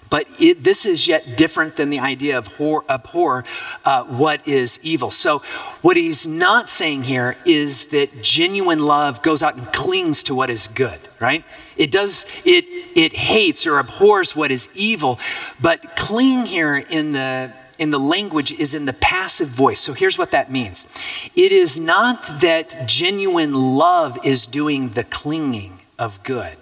But 0.09 0.27
it, 0.39 0.63
this 0.63 0.85
is 0.85 1.07
yet 1.07 1.37
different 1.37 1.75
than 1.75 1.89
the 1.89 1.99
idea 1.99 2.37
of 2.37 2.47
whore, 2.47 2.83
abhor 2.87 3.43
uh, 3.83 4.03
what 4.03 4.47
is 4.47 4.79
evil. 4.83 5.11
So, 5.11 5.39
what 5.81 5.97
he's 5.97 6.25
not 6.25 6.69
saying 6.69 7.03
here 7.03 7.35
is 7.45 7.87
that 7.87 8.21
genuine 8.21 8.79
love 8.79 9.21
goes 9.21 9.43
out 9.43 9.55
and 9.55 9.65
clings 9.73 10.23
to 10.23 10.35
what 10.35 10.49
is 10.49 10.67
good, 10.67 10.99
right? 11.19 11.43
It 11.75 11.91
does, 11.91 12.25
it, 12.45 12.65
it 12.95 13.13
hates 13.13 13.67
or 13.67 13.79
abhors 13.79 14.35
what 14.35 14.51
is 14.51 14.69
evil, 14.75 15.19
but 15.61 15.95
cling 15.95 16.45
here 16.45 16.77
in 16.77 17.11
the 17.11 17.51
in 17.77 17.91
the 17.91 17.99
language 17.99 18.51
is 18.51 18.73
in 18.73 18.85
the 18.85 18.93
passive 18.93 19.47
voice. 19.47 19.79
So 19.79 19.93
here's 19.93 20.17
what 20.17 20.31
that 20.31 20.51
means 20.51 20.87
it 21.35 21.51
is 21.51 21.79
not 21.79 22.23
that 22.41 22.87
genuine 22.87 23.53
love 23.53 24.17
is 24.25 24.47
doing 24.47 24.89
the 24.89 25.03
clinging 25.03 25.79
of 25.99 26.23
good. 26.23 26.57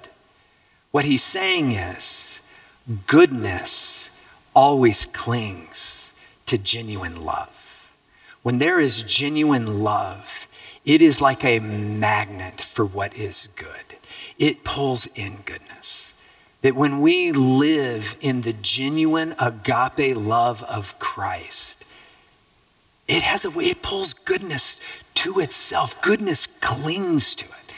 What 0.92 1.06
he's 1.06 1.24
saying 1.24 1.74
is, 1.74 2.42
goodness 3.08 4.12
always 4.54 5.06
clings 5.06 6.14
to 6.46 6.58
genuine 6.58 7.26
love. 7.26 7.94
When 8.44 8.60
there 8.60 8.80
is 8.80 9.04
genuine 9.04 9.84
love, 9.84 10.48
it 10.86 11.02
is 11.02 11.22
like 11.22 11.44
a 11.44 11.60
magnet 11.60 12.62
for 12.62 12.86
what 12.86 13.16
is 13.16 13.50
good. 13.56 13.98
It 14.38 14.64
pulls 14.64 15.08
in 15.16 15.38
goodness. 15.46 16.14
That 16.62 16.76
when 16.76 17.02
we 17.02 17.32
live 17.32 18.16
in 18.22 18.42
the 18.42 18.54
genuine 18.54 19.36
agape 19.40 20.16
love 20.16 20.64
of 20.64 20.98
Christ, 21.00 21.86
it 23.08 23.22
has 23.22 23.46
a 23.46 23.52
way, 23.52 23.66
it 23.66 23.84
pulls 23.84 24.14
goodness 24.14 24.80
to 25.16 25.40
itself. 25.40 26.02
Goodness 26.02 26.48
clings 26.48 27.36
to 27.36 27.46
it. 27.46 27.74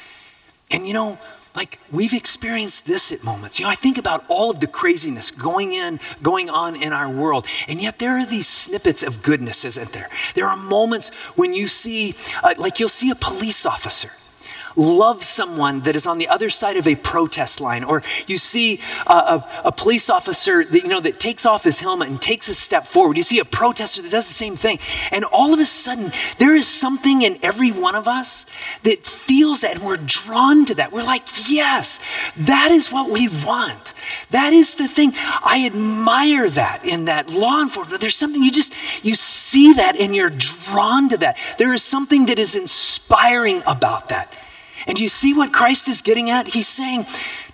And 0.72 0.88
you 0.88 0.94
know, 0.94 1.18
like 1.58 1.80
we've 1.92 2.14
experienced 2.14 2.86
this 2.86 3.12
at 3.12 3.24
moments. 3.24 3.58
You 3.58 3.66
know, 3.66 3.72
I 3.72 3.76
think 3.76 3.98
about 3.98 4.24
all 4.28 4.52
of 4.52 4.60
the 4.60 4.68
craziness 4.68 5.32
going 5.32 5.74
in, 5.74 6.00
going 6.22 6.52
on 6.52 6.76
in 6.82 6.94
our 6.94 7.10
world, 7.10 7.48
and 7.68 7.82
yet 7.82 7.98
there 7.98 8.12
are 8.12 8.26
these 8.26 8.48
snippets 8.48 9.02
of 9.02 9.24
goodness, 9.24 9.66
isn't 9.66 9.92
there? 9.92 10.08
There 10.36 10.46
are 10.46 10.56
moments 10.56 11.10
when 11.36 11.56
you 11.56 11.68
see, 11.68 12.14
uh, 12.44 12.54
like 12.60 12.80
you'll 12.80 12.90
see 12.90 13.10
a 13.10 13.16
police 13.16 13.66
officer 13.66 14.12
love 14.78 15.24
someone 15.24 15.82
that 15.82 15.96
is 15.96 16.08
on 16.08 16.20
the 16.20 16.28
other 16.28 16.50
side 16.50 16.78
of 16.78 16.88
a 16.88 16.96
protest 16.96 17.60
line, 17.60 17.84
or 17.84 18.04
you 18.28 18.38
see 18.38 18.80
a, 19.08 19.14
a, 19.14 19.50
a, 19.66 19.72
police 19.72 20.10
officer 20.10 20.64
that, 20.64 20.84
you 20.84 20.88
know, 20.88 21.00
that 21.00 21.20
takes 21.20 21.46
off 21.46 21.64
his 21.64 21.80
helmet 21.80 22.08
and 22.08 22.22
takes 22.22 22.48
a 22.48 22.56
step 22.56 22.84
forward. 22.84 23.18
You 23.18 23.24
see 23.24 23.40
a 23.40 23.46
protester 23.46 24.02
that 24.02 24.12
does 24.12 24.28
the 24.28 24.34
same 24.34 24.56
thing. 24.56 24.80
And 25.12 25.26
all 25.26 25.54
of 25.54 25.60
a 25.60 25.66
sudden, 25.66 26.12
there 26.38 26.56
is 26.56 26.68
something 26.68 27.24
in 27.24 27.38
every 27.42 27.72
one 27.72 27.96
of 27.96 28.08
us 28.08 28.46
that 28.84 29.00
feels 29.04 29.62
that, 29.62 29.76
and 29.76 29.84
we're 29.84 29.98
drawn 29.98 30.66
to 30.66 30.76
that. 30.76 30.92
We're 30.92 31.04
like, 31.04 31.50
yes, 31.50 32.00
that 32.38 32.72
is 32.72 32.92
what 32.92 33.12
we 33.12 33.28
want. 33.46 33.94
That 34.32 34.54
is 34.54 34.76
the 34.76 34.88
thing. 34.88 35.14
I 35.16 35.66
admire 35.66 36.50
that 36.52 36.86
in 36.86 37.06
that 37.06 37.32
law 37.32 37.62
enforcement. 37.62 38.00
There's 38.02 38.16
something 38.16 38.44
you 38.44 38.52
just, 38.52 38.74
you 39.04 39.16
see 39.16 39.74
that 39.74 39.96
and 39.96 40.16
you're 40.16 40.30
drawn 40.30 41.10
to 41.10 41.18
that. 41.18 41.38
There 41.58 41.74
is 41.74 41.84
something 41.84 42.28
that 42.28 42.38
is 42.38 42.56
inspiring 42.56 43.64
about 43.66 44.10
that. 44.10 44.34
And 44.86 45.00
you 45.00 45.08
see 45.10 45.34
what 45.34 45.52
Christ 45.52 45.88
is 45.88 46.02
getting 46.02 46.30
at? 46.30 46.48
He's 46.48 46.68
saying, 46.68 47.06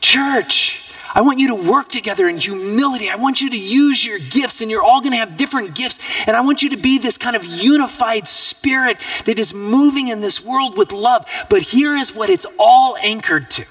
Church, 0.02 0.92
I 1.16 1.22
want 1.22 1.40
you 1.40 1.50
to 1.50 1.72
work 1.72 1.90
together 1.90 2.28
in 2.28 2.38
humility. 2.38 3.10
I 3.10 3.16
want 3.16 3.40
you 3.40 3.50
to 3.52 3.60
use 3.60 4.06
your 4.06 4.18
gifts, 4.18 4.62
and 4.62 4.72
you're 4.72 4.84
all 4.84 5.00
going 5.00 5.12
to 5.12 5.18
have 5.18 5.38
different 5.38 5.76
gifts. 5.76 6.00
And 6.28 6.36
I 6.36 6.42
want 6.42 6.64
you 6.64 6.70
to 6.72 6.78
be 6.78 6.98
this 6.98 7.18
kind 7.18 7.36
of 7.36 7.46
unified 7.46 8.28
spirit 8.28 8.98
that 9.26 9.38
is 9.38 9.54
moving 9.54 10.08
in 10.08 10.22
this 10.22 10.44
world 10.44 10.78
with 10.78 10.92
love. 10.92 11.26
But 11.50 11.62
here 11.62 11.96
is 11.96 12.16
what 12.16 12.30
it's 12.30 12.48
all 12.58 12.98
anchored 12.98 13.50
to 13.52 13.66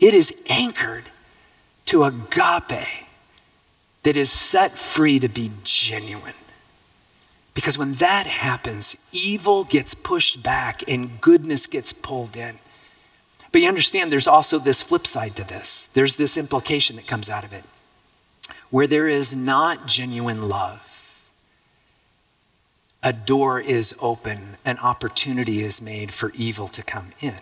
it 0.00 0.12
is 0.12 0.42
anchored 0.50 1.04
to 1.86 2.04
agape 2.04 2.86
that 4.02 4.16
is 4.16 4.30
set 4.30 4.70
free 4.70 5.18
to 5.18 5.28
be 5.28 5.50
genuine. 5.62 6.34
Because 7.54 7.78
when 7.78 7.94
that 7.94 8.26
happens, 8.26 8.96
evil 9.12 9.64
gets 9.64 9.94
pushed 9.94 10.42
back 10.42 10.82
and 10.88 11.20
goodness 11.20 11.66
gets 11.66 11.92
pulled 11.92 12.36
in. 12.36 12.58
But 13.54 13.62
you 13.62 13.68
understand 13.68 14.10
there's 14.10 14.26
also 14.26 14.58
this 14.58 14.82
flip 14.82 15.06
side 15.06 15.36
to 15.36 15.46
this. 15.46 15.84
There's 15.94 16.16
this 16.16 16.36
implication 16.36 16.96
that 16.96 17.06
comes 17.06 17.30
out 17.30 17.44
of 17.44 17.52
it. 17.52 17.62
Where 18.70 18.88
there 18.88 19.06
is 19.06 19.36
not 19.36 19.86
genuine 19.86 20.48
love, 20.48 21.24
a 23.00 23.12
door 23.12 23.60
is 23.60 23.94
open, 24.00 24.56
an 24.64 24.78
opportunity 24.78 25.62
is 25.62 25.80
made 25.80 26.10
for 26.10 26.32
evil 26.34 26.66
to 26.66 26.82
come 26.82 27.12
in. 27.20 27.36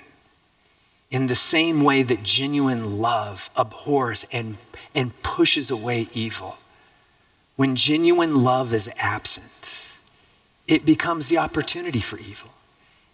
In 1.11 1.29
the 1.29 1.35
same 1.35 1.83
way 1.83 2.03
that 2.03 2.23
genuine 2.23 3.01
love 3.01 3.49
abhors 3.57 4.27
and, 4.31 4.59
and 4.95 5.23
pushes 5.23 5.71
away 5.71 6.09
evil, 6.13 6.59
when 7.57 7.75
genuine 7.75 8.45
love 8.45 8.75
is 8.75 8.93
absent, 8.99 9.97
it 10.69 10.85
becomes 10.85 11.31
the 11.31 11.39
opportunity 11.39 12.01
for 12.01 12.19
evil. 12.19 12.51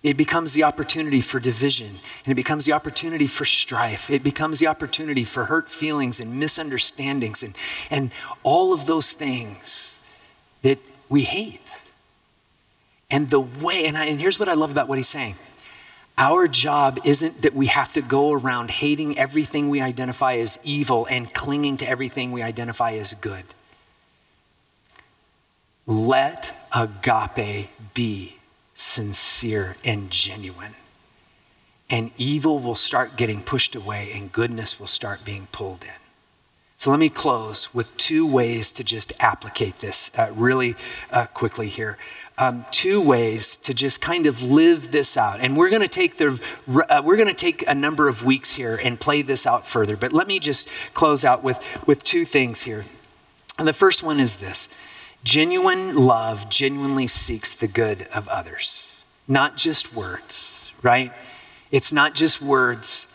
It 0.03 0.17
becomes 0.17 0.55
the 0.55 0.63
opportunity 0.63 1.21
for 1.21 1.41
division, 1.41 1.89
and 2.25 2.33
it 2.33 2.37
becomes 2.37 2.65
the 2.65 2.73
opportunity 2.73 3.27
for 3.27 3.45
strife. 3.45 4.11
It 4.11 4.23
becomes 4.23 4.61
the 4.61 4.69
opportunity 4.69 5.25
for 5.25 5.47
hurt 5.47 5.71
feelings 5.71 6.21
and 6.21 6.39
misunderstandings 6.39 7.43
and, 7.43 7.57
and 7.91 8.13
all 8.45 8.73
of 8.73 8.87
those 8.87 9.11
things 9.13 10.09
that 10.63 10.79
we 11.09 11.23
hate. 11.23 11.61
And 13.11 13.31
the 13.31 13.41
way, 13.41 13.87
and, 13.87 13.97
I, 13.99 14.07
and 14.07 14.21
here's 14.21 14.39
what 14.39 14.49
I 14.49 14.55
love 14.55 14.71
about 14.71 14.89
what 14.89 14.99
he's 14.99 15.09
saying 15.09 15.35
our 16.19 16.49
job 16.49 16.99
isn't 17.05 17.43
that 17.43 17.55
we 17.55 17.67
have 17.67 17.93
to 17.93 18.03
go 18.03 18.33
around 18.33 18.73
hating 18.73 19.17
everything 19.17 19.69
we 19.69 19.81
identify 19.81 20.35
as 20.35 20.59
evil 20.65 21.07
and 21.09 21.33
clinging 21.33 21.77
to 21.77 21.89
everything 21.89 22.33
we 22.33 22.43
identify 22.43 22.95
as 22.95 23.15
good. 23.15 23.45
Let 25.87 26.55
agape 26.75 27.71
be 27.95 28.38
sincere 28.79 29.75
and 29.85 30.09
genuine. 30.09 30.75
And 31.91 32.13
evil 32.17 32.61
will 32.61 32.77
start 32.77 33.17
getting 33.17 33.43
pushed 33.43 33.75
away 33.75 34.13
and 34.15 34.31
goodness 34.31 34.79
will 34.79 34.87
start 34.87 35.25
being 35.25 35.49
pulled 35.51 35.83
in. 35.83 35.91
So 36.77 36.91
let 36.93 37.01
me 37.01 37.09
close 37.09 37.75
with 37.75 37.97
two 37.97 38.25
ways 38.25 38.71
to 38.73 38.85
just 38.85 39.13
applicate 39.19 39.81
this 39.81 40.17
uh, 40.17 40.31
really 40.33 40.77
uh, 41.11 41.27
quickly 41.27 41.69
here. 41.69 41.99
Um, 42.37 42.67
two 42.71 43.03
ways 43.03 43.57
to 43.57 43.75
just 43.75 44.01
kind 44.01 44.29
of 44.29 44.45
live 44.45 44.93
this 44.93 45.17
out, 45.17 45.41
and 45.41 45.57
we're 45.57 45.71
going 45.71 45.83
to 45.83 45.89
take 45.89 46.19
the 46.19 46.41
uh, 46.89 47.03
we're 47.05 47.17
going 47.17 47.27
to 47.27 47.35
take 47.35 47.67
a 47.67 47.75
number 47.75 48.07
of 48.07 48.25
weeks 48.25 48.55
here 48.55 48.79
and 48.85 49.01
play 49.01 49.23
this 49.23 49.45
out 49.45 49.67
further. 49.67 49.97
But 49.97 50.13
let 50.13 50.29
me 50.29 50.39
just 50.39 50.69
close 50.95 51.25
out 51.25 51.43
with 51.43 51.59
with 51.89 52.05
two 52.05 52.25
things 52.25 52.63
here. 52.63 52.85
And 53.59 53.67
the 53.67 53.73
first 53.73 54.05
one 54.05 54.21
is 54.21 54.37
this: 54.37 54.69
Genuine 55.25 55.95
love 55.95 56.49
genuinely 56.49 57.07
seeks 57.07 57.55
the 57.55 57.69
good 57.69 58.07
of 58.15 58.29
others, 58.29 59.05
not 59.27 59.57
just 59.57 59.95
words, 59.95 60.73
right? 60.83 61.13
It's 61.71 61.93
not 61.93 62.15
just 62.15 62.41
words. 62.41 63.15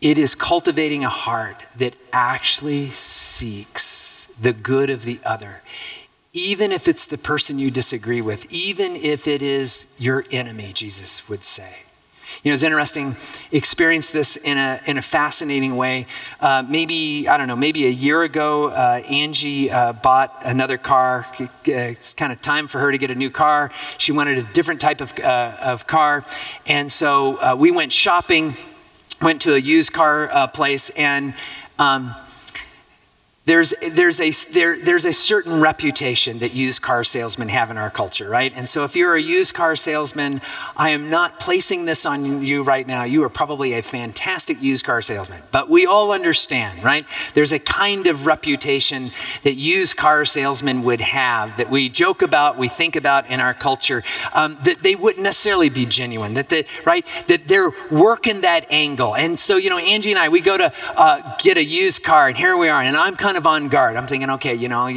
It 0.00 0.18
is 0.18 0.34
cultivating 0.34 1.04
a 1.04 1.08
heart 1.08 1.64
that 1.76 1.94
actually 2.12 2.90
seeks 2.90 4.26
the 4.40 4.52
good 4.52 4.90
of 4.90 5.04
the 5.04 5.20
other, 5.24 5.62
even 6.32 6.72
if 6.72 6.88
it's 6.88 7.06
the 7.06 7.18
person 7.18 7.58
you 7.58 7.70
disagree 7.70 8.20
with, 8.20 8.50
even 8.52 8.96
if 8.96 9.28
it 9.28 9.40
is 9.40 9.94
your 9.98 10.24
enemy, 10.32 10.72
Jesus 10.72 11.28
would 11.28 11.44
say. 11.44 11.83
You 12.44 12.50
know, 12.50 12.52
it's 12.52 12.62
interesting, 12.62 13.16
experienced 13.52 14.12
this 14.12 14.36
in 14.36 14.58
a, 14.58 14.78
in 14.84 14.98
a 14.98 15.02
fascinating 15.02 15.76
way. 15.76 16.06
Uh, 16.42 16.62
maybe, 16.68 17.26
I 17.26 17.38
don't 17.38 17.48
know, 17.48 17.56
maybe 17.56 17.86
a 17.86 17.90
year 17.90 18.22
ago, 18.22 18.68
uh, 18.68 19.00
Angie 19.08 19.70
uh, 19.70 19.94
bought 19.94 20.42
another 20.44 20.76
car. 20.76 21.26
It's 21.64 22.12
kind 22.12 22.34
of 22.34 22.42
time 22.42 22.66
for 22.66 22.80
her 22.80 22.92
to 22.92 22.98
get 22.98 23.10
a 23.10 23.14
new 23.14 23.30
car. 23.30 23.70
She 23.96 24.12
wanted 24.12 24.36
a 24.36 24.42
different 24.52 24.82
type 24.82 25.00
of, 25.00 25.18
uh, 25.20 25.56
of 25.58 25.86
car. 25.86 26.22
And 26.66 26.92
so 26.92 27.38
uh, 27.38 27.56
we 27.58 27.70
went 27.70 27.94
shopping, 27.94 28.58
went 29.22 29.40
to 29.40 29.54
a 29.54 29.58
used 29.58 29.94
car 29.94 30.30
uh, 30.30 30.46
place, 30.46 30.90
and 30.90 31.32
um, 31.78 32.14
there's, 33.46 33.74
there's, 33.92 34.20
a, 34.20 34.30
there, 34.52 34.78
there's 34.78 35.04
a 35.04 35.12
certain 35.12 35.60
reputation 35.60 36.38
that 36.38 36.54
used 36.54 36.80
car 36.80 37.04
salesmen 37.04 37.50
have 37.50 37.70
in 37.70 37.76
our 37.76 37.90
culture, 37.90 38.26
right? 38.26 38.50
And 38.56 38.66
so 38.66 38.84
if 38.84 38.96
you're 38.96 39.14
a 39.14 39.20
used 39.20 39.52
car 39.52 39.76
salesman, 39.76 40.40
I 40.78 40.90
am 40.90 41.10
not 41.10 41.40
placing 41.40 41.84
this 41.84 42.06
on 42.06 42.42
you 42.42 42.62
right 42.62 42.86
now. 42.86 43.04
You 43.04 43.22
are 43.24 43.28
probably 43.28 43.74
a 43.74 43.82
fantastic 43.82 44.62
used 44.62 44.86
car 44.86 45.02
salesman. 45.02 45.42
But 45.52 45.68
we 45.68 45.84
all 45.84 46.12
understand, 46.12 46.82
right? 46.82 47.06
There's 47.34 47.52
a 47.52 47.58
kind 47.58 48.06
of 48.06 48.24
reputation 48.24 49.10
that 49.42 49.54
used 49.56 49.98
car 49.98 50.24
salesmen 50.24 50.82
would 50.84 51.02
have 51.02 51.58
that 51.58 51.68
we 51.68 51.90
joke 51.90 52.22
about, 52.22 52.56
we 52.56 52.68
think 52.68 52.96
about 52.96 53.28
in 53.28 53.40
our 53.40 53.52
culture, 53.52 54.02
um, 54.32 54.56
that 54.64 54.82
they 54.82 54.94
wouldn't 54.94 55.22
necessarily 55.22 55.68
be 55.68 55.84
genuine, 55.84 56.32
that, 56.34 56.48
they, 56.48 56.64
right? 56.86 57.06
That 57.26 57.46
they're 57.46 57.72
working 57.90 58.40
that 58.40 58.66
angle. 58.70 59.14
And 59.14 59.38
so, 59.38 59.58
you 59.58 59.68
know, 59.68 59.78
Angie 59.78 60.12
and 60.12 60.18
I, 60.18 60.30
we 60.30 60.40
go 60.40 60.56
to 60.56 60.72
uh, 60.96 61.36
get 61.42 61.58
a 61.58 61.64
used 61.64 62.02
car, 62.02 62.28
and 62.28 62.38
here 62.38 62.56
we 62.56 62.70
are, 62.70 62.80
and 62.80 62.96
I'm 62.96 63.16
kind 63.16 63.33
kind 63.34 63.44
of 63.44 63.46
on 63.48 63.68
guard. 63.68 63.96
I'm 63.96 64.06
thinking, 64.06 64.30
okay, 64.30 64.54
you 64.54 64.68
know, 64.68 64.88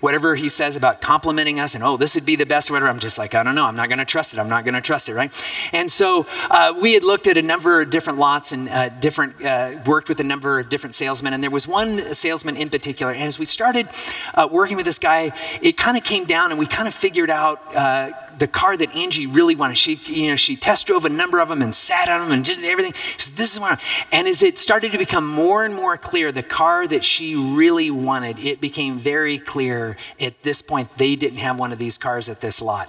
whatever 0.00 0.34
he 0.34 0.48
says 0.48 0.74
about 0.74 1.02
complimenting 1.02 1.60
us 1.60 1.74
and, 1.74 1.84
oh, 1.84 1.98
this 1.98 2.14
would 2.14 2.24
be 2.24 2.34
the 2.34 2.46
best, 2.46 2.70
whatever, 2.70 2.88
I'm 2.88 2.98
just 2.98 3.18
like, 3.18 3.34
I 3.34 3.42
don't 3.42 3.54
know. 3.54 3.66
I'm 3.66 3.76
not 3.76 3.90
going 3.90 3.98
to 3.98 4.06
trust 4.06 4.32
it. 4.32 4.40
I'm 4.40 4.48
not 4.48 4.64
going 4.64 4.74
to 4.74 4.80
trust 4.80 5.10
it, 5.10 5.14
right? 5.14 5.30
And 5.74 5.90
so 5.90 6.26
uh, 6.50 6.72
we 6.80 6.94
had 6.94 7.04
looked 7.04 7.26
at 7.26 7.36
a 7.36 7.42
number 7.42 7.82
of 7.82 7.90
different 7.90 8.18
lots 8.18 8.52
and 8.52 8.70
uh, 8.70 8.88
different, 8.88 9.44
uh, 9.44 9.80
worked 9.84 10.08
with 10.08 10.18
a 10.20 10.24
number 10.24 10.58
of 10.58 10.70
different 10.70 10.94
salesmen. 10.94 11.34
And 11.34 11.42
there 11.42 11.50
was 11.50 11.68
one 11.68 12.14
salesman 12.14 12.56
in 12.56 12.70
particular. 12.70 13.12
And 13.12 13.24
as 13.24 13.38
we 13.38 13.44
started 13.44 13.88
uh, 14.34 14.48
working 14.50 14.78
with 14.78 14.86
this 14.86 14.98
guy, 14.98 15.32
it 15.60 15.76
kind 15.76 15.98
of 15.98 16.04
came 16.04 16.24
down 16.24 16.50
and 16.50 16.58
we 16.58 16.64
kind 16.64 16.88
of 16.88 16.94
figured 16.94 17.28
out 17.28 17.60
uh, 17.76 18.12
the 18.38 18.48
car 18.48 18.76
that 18.76 18.94
Angie 18.94 19.26
really 19.26 19.54
wanted. 19.54 19.76
She, 19.76 19.94
you 20.06 20.28
know, 20.28 20.36
she 20.36 20.56
test 20.56 20.86
drove 20.86 21.04
a 21.04 21.08
number 21.08 21.40
of 21.40 21.48
them 21.48 21.60
and 21.60 21.74
sat 21.74 22.08
on 22.08 22.20
them 22.20 22.32
and 22.32 22.44
just 22.44 22.62
everything. 22.62 22.94
Said, 23.18 23.36
"This 23.36 23.52
is 23.52 23.60
one." 23.60 23.76
And 24.12 24.28
as 24.28 24.42
it 24.42 24.58
started 24.58 24.92
to 24.92 24.98
become 24.98 25.26
more 25.26 25.64
and 25.64 25.74
more 25.74 25.96
clear, 25.96 26.30
the 26.32 26.42
car 26.42 26.86
that 26.86 27.04
she 27.04 27.34
really 27.58 27.90
wanted, 27.90 28.38
it 28.38 28.60
became 28.60 28.98
very 28.98 29.36
clear 29.36 29.96
at 30.20 30.42
this 30.44 30.62
point 30.62 30.96
they 30.96 31.16
didn't 31.16 31.38
have 31.38 31.58
one 31.58 31.72
of 31.72 31.78
these 31.78 31.98
cars 31.98 32.28
at 32.28 32.40
this 32.40 32.62
lot. 32.62 32.88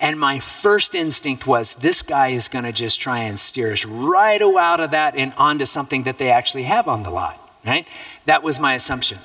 And 0.00 0.20
my 0.20 0.38
first 0.38 0.94
instinct 0.94 1.46
was, 1.46 1.74
this 1.76 2.02
guy 2.02 2.28
is 2.28 2.48
going 2.48 2.64
to 2.64 2.72
just 2.72 3.00
try 3.00 3.20
and 3.20 3.40
steer 3.40 3.72
us 3.72 3.84
right 3.84 4.42
out 4.42 4.80
of 4.80 4.90
that 4.90 5.16
and 5.16 5.32
onto 5.38 5.64
something 5.64 6.02
that 6.04 6.18
they 6.18 6.30
actually 6.30 6.64
have 6.64 6.86
on 6.86 7.02
the 7.02 7.10
lot. 7.10 7.38
Right? 7.64 7.88
That 8.26 8.42
was 8.42 8.60
my 8.60 8.74
assumption. 8.74 9.18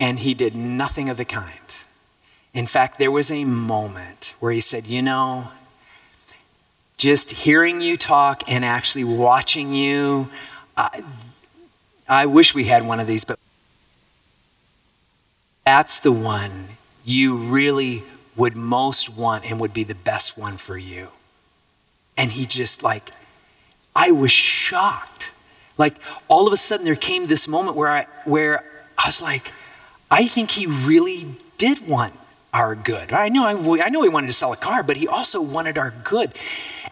And 0.00 0.18
he 0.18 0.34
did 0.34 0.56
nothing 0.56 1.08
of 1.08 1.16
the 1.16 1.24
kind. 1.24 1.58
In 2.54 2.66
fact, 2.66 2.98
there 2.98 3.10
was 3.10 3.30
a 3.30 3.44
moment 3.44 4.34
where 4.40 4.52
he 4.52 4.60
said, 4.60 4.86
You 4.86 5.02
know, 5.02 5.48
just 6.96 7.30
hearing 7.32 7.80
you 7.80 7.96
talk 7.96 8.42
and 8.50 8.64
actually 8.64 9.04
watching 9.04 9.72
you. 9.74 10.28
I, 10.76 11.02
I 12.08 12.26
wish 12.26 12.54
we 12.54 12.64
had 12.64 12.86
one 12.86 13.00
of 13.00 13.06
these, 13.06 13.24
but 13.24 13.38
that's 15.64 16.00
the 16.00 16.12
one 16.12 16.68
you 17.04 17.36
really 17.36 18.02
would 18.36 18.56
most 18.56 19.10
want 19.10 19.48
and 19.48 19.60
would 19.60 19.72
be 19.72 19.84
the 19.84 19.94
best 19.94 20.38
one 20.38 20.56
for 20.56 20.76
you. 20.76 21.08
And 22.16 22.30
he 22.32 22.46
just 22.46 22.82
like, 22.82 23.10
I 23.94 24.10
was 24.10 24.32
shocked. 24.32 25.32
Like 25.78 25.96
all 26.28 26.46
of 26.46 26.52
a 26.52 26.56
sudden 26.56 26.84
there 26.84 26.94
came 26.94 27.26
this 27.26 27.48
moment 27.48 27.76
where 27.76 27.90
I 27.90 28.06
where 28.24 28.64
I 28.98 29.08
was 29.08 29.22
like, 29.22 29.52
I 30.10 30.26
think 30.26 30.50
he 30.50 30.66
really 30.66 31.26
did 31.58 31.86
want 31.86 32.14
our 32.52 32.74
good. 32.74 33.12
I 33.12 33.28
know 33.28 33.44
I, 33.44 33.84
I 33.84 33.88
know 33.88 34.02
he 34.02 34.08
wanted 34.08 34.26
to 34.26 34.32
sell 34.32 34.52
a 34.52 34.56
car, 34.56 34.82
but 34.82 34.96
he 34.96 35.08
also 35.08 35.40
wanted 35.40 35.78
our 35.78 35.92
good. 36.04 36.32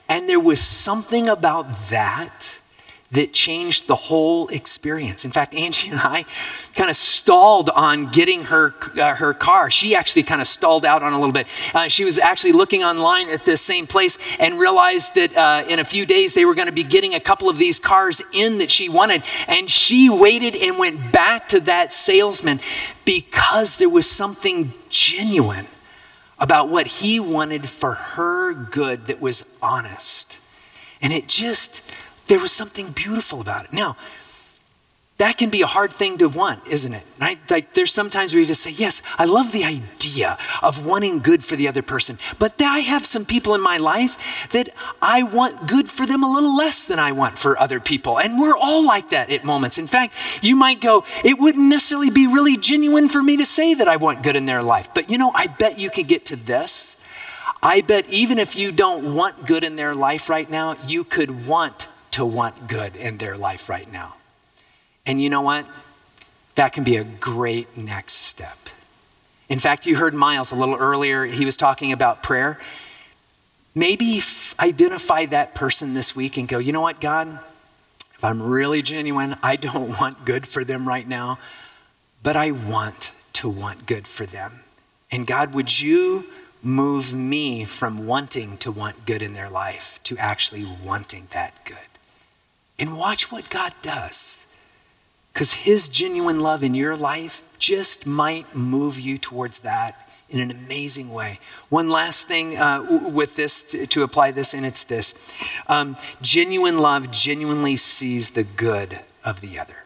And 0.08 0.28
there 0.28 0.40
was 0.40 0.60
something 0.60 1.28
about 1.28 1.66
that 1.90 2.59
that 3.12 3.32
changed 3.32 3.88
the 3.88 3.96
whole 3.96 4.46
experience. 4.48 5.24
In 5.24 5.32
fact, 5.32 5.52
Angie 5.52 5.90
and 5.90 5.98
I 5.98 6.24
kind 6.76 6.88
of 6.88 6.94
stalled 6.94 7.68
on 7.70 8.08
getting 8.10 8.44
her 8.44 8.72
uh, 8.96 9.16
her 9.16 9.34
car. 9.34 9.68
She 9.68 9.96
actually 9.96 10.22
kind 10.22 10.40
of 10.40 10.46
stalled 10.46 10.84
out 10.84 11.02
on 11.02 11.12
a 11.12 11.18
little 11.18 11.32
bit. 11.32 11.48
Uh, 11.74 11.88
she 11.88 12.04
was 12.04 12.20
actually 12.20 12.52
looking 12.52 12.84
online 12.84 13.28
at 13.30 13.44
this 13.44 13.60
same 13.60 13.88
place 13.88 14.16
and 14.38 14.60
realized 14.60 15.16
that 15.16 15.36
uh, 15.36 15.64
in 15.68 15.80
a 15.80 15.84
few 15.84 16.06
days 16.06 16.34
they 16.34 16.44
were 16.44 16.54
going 16.54 16.68
to 16.68 16.72
be 16.72 16.84
getting 16.84 17.14
a 17.14 17.20
couple 17.20 17.48
of 17.48 17.58
these 17.58 17.80
cars 17.80 18.22
in 18.32 18.58
that 18.58 18.70
she 18.70 18.88
wanted. 18.88 19.24
And 19.48 19.68
she 19.68 20.08
waited 20.08 20.54
and 20.54 20.78
went 20.78 21.12
back 21.12 21.48
to 21.48 21.60
that 21.60 21.92
salesman 21.92 22.60
because 23.04 23.78
there 23.78 23.88
was 23.88 24.08
something 24.08 24.72
genuine 24.88 25.66
about 26.38 26.68
what 26.68 26.86
he 26.86 27.18
wanted 27.18 27.68
for 27.68 27.94
her 27.94 28.54
good 28.54 29.06
that 29.06 29.20
was 29.20 29.44
honest. 29.60 30.38
And 31.02 31.12
it 31.12 31.28
just 31.28 31.92
there 32.30 32.38
was 32.38 32.52
something 32.52 32.92
beautiful 32.92 33.40
about 33.40 33.64
it. 33.64 33.72
Now, 33.72 33.96
that 35.18 35.36
can 35.36 35.50
be 35.50 35.62
a 35.62 35.66
hard 35.66 35.92
thing 35.92 36.16
to 36.18 36.28
want, 36.28 36.64
isn't 36.68 36.94
it? 36.94 37.02
Right? 37.20 37.38
Like 37.50 37.74
there's 37.74 37.92
sometimes 37.92 38.32
where 38.32 38.40
you 38.40 38.46
just 38.46 38.62
say, 38.62 38.70
Yes, 38.70 39.02
I 39.18 39.24
love 39.24 39.50
the 39.50 39.64
idea 39.64 40.38
of 40.62 40.86
wanting 40.86 41.18
good 41.18 41.44
for 41.44 41.56
the 41.56 41.66
other 41.66 41.82
person. 41.82 42.18
But 42.38 42.62
I 42.62 42.78
have 42.78 43.04
some 43.04 43.24
people 43.24 43.54
in 43.54 43.60
my 43.60 43.78
life 43.78 44.48
that 44.52 44.68
I 45.02 45.24
want 45.24 45.68
good 45.68 45.90
for 45.90 46.06
them 46.06 46.22
a 46.22 46.32
little 46.32 46.56
less 46.56 46.84
than 46.84 47.00
I 47.00 47.10
want 47.10 47.36
for 47.36 47.58
other 47.58 47.80
people. 47.80 48.18
And 48.18 48.40
we're 48.40 48.56
all 48.56 48.82
like 48.82 49.10
that 49.10 49.28
at 49.28 49.44
moments. 49.44 49.76
In 49.76 49.88
fact, 49.88 50.14
you 50.40 50.54
might 50.54 50.80
go, 50.80 51.04
It 51.24 51.38
wouldn't 51.38 51.68
necessarily 51.68 52.10
be 52.10 52.28
really 52.28 52.56
genuine 52.56 53.08
for 53.08 53.22
me 53.22 53.36
to 53.38 53.44
say 53.44 53.74
that 53.74 53.88
I 53.88 53.96
want 53.96 54.22
good 54.22 54.36
in 54.36 54.46
their 54.46 54.62
life. 54.62 54.94
But 54.94 55.10
you 55.10 55.18
know, 55.18 55.32
I 55.34 55.48
bet 55.48 55.80
you 55.80 55.90
could 55.90 56.06
get 56.06 56.24
to 56.26 56.36
this. 56.36 56.96
I 57.60 57.80
bet 57.80 58.08
even 58.08 58.38
if 58.38 58.56
you 58.56 58.70
don't 58.70 59.16
want 59.16 59.46
good 59.46 59.64
in 59.64 59.74
their 59.74 59.94
life 59.94 60.30
right 60.30 60.48
now, 60.48 60.76
you 60.86 61.02
could 61.02 61.46
want 61.46 61.88
to 62.12 62.24
want 62.24 62.68
good 62.68 62.96
in 62.96 63.18
their 63.18 63.36
life 63.36 63.68
right 63.68 63.90
now. 63.90 64.14
And 65.06 65.20
you 65.20 65.30
know 65.30 65.42
what? 65.42 65.66
That 66.54 66.72
can 66.72 66.84
be 66.84 66.96
a 66.96 67.04
great 67.04 67.76
next 67.76 68.14
step. 68.14 68.58
In 69.48 69.58
fact, 69.58 69.86
you 69.86 69.96
heard 69.96 70.14
Miles 70.14 70.52
a 70.52 70.54
little 70.54 70.76
earlier, 70.76 71.24
he 71.24 71.44
was 71.44 71.56
talking 71.56 71.90
about 71.92 72.22
prayer. 72.22 72.58
Maybe 73.74 74.20
identify 74.58 75.26
that 75.26 75.54
person 75.54 75.94
this 75.94 76.14
week 76.14 76.36
and 76.36 76.46
go, 76.46 76.58
you 76.58 76.72
know 76.72 76.80
what, 76.80 77.00
God? 77.00 77.28
If 78.14 78.24
I'm 78.24 78.42
really 78.42 78.82
genuine, 78.82 79.36
I 79.42 79.56
don't 79.56 79.98
want 80.00 80.24
good 80.24 80.46
for 80.46 80.64
them 80.64 80.86
right 80.86 81.06
now, 81.06 81.38
but 82.22 82.36
I 82.36 82.50
want 82.50 83.12
to 83.34 83.48
want 83.48 83.86
good 83.86 84.06
for 84.06 84.26
them. 84.26 84.60
And 85.10 85.26
God, 85.26 85.54
would 85.54 85.80
you 85.80 86.26
move 86.62 87.14
me 87.14 87.64
from 87.64 88.06
wanting 88.06 88.56
to 88.58 88.70
want 88.70 89.06
good 89.06 89.22
in 89.22 89.32
their 89.32 89.50
life 89.50 89.98
to 90.04 90.16
actually 90.18 90.66
wanting 90.84 91.26
that 91.30 91.64
good? 91.64 91.78
And 92.80 92.96
watch 92.96 93.30
what 93.30 93.48
God 93.50 93.72
does. 93.82 94.46
Because 95.32 95.52
His 95.52 95.88
genuine 95.88 96.40
love 96.40 96.64
in 96.64 96.74
your 96.74 96.96
life 96.96 97.42
just 97.58 98.06
might 98.06 98.56
move 98.56 98.98
you 98.98 99.18
towards 99.18 99.60
that 99.60 100.08
in 100.28 100.40
an 100.40 100.50
amazing 100.50 101.12
way. 101.12 101.38
One 101.68 101.88
last 101.88 102.26
thing 102.26 102.56
uh, 102.56 103.10
with 103.12 103.36
this 103.36 103.62
to, 103.64 103.86
to, 103.86 104.02
apply 104.02 104.30
this, 104.30 104.54
and 104.54 104.64
it's 104.64 104.84
this 104.84 105.14
um, 105.68 105.96
genuine 106.22 106.78
love 106.78 107.10
genuinely 107.10 107.76
sees 107.76 108.30
the 108.30 108.44
good 108.44 109.00
of 109.24 109.40
the 109.40 109.58
other 109.58 109.76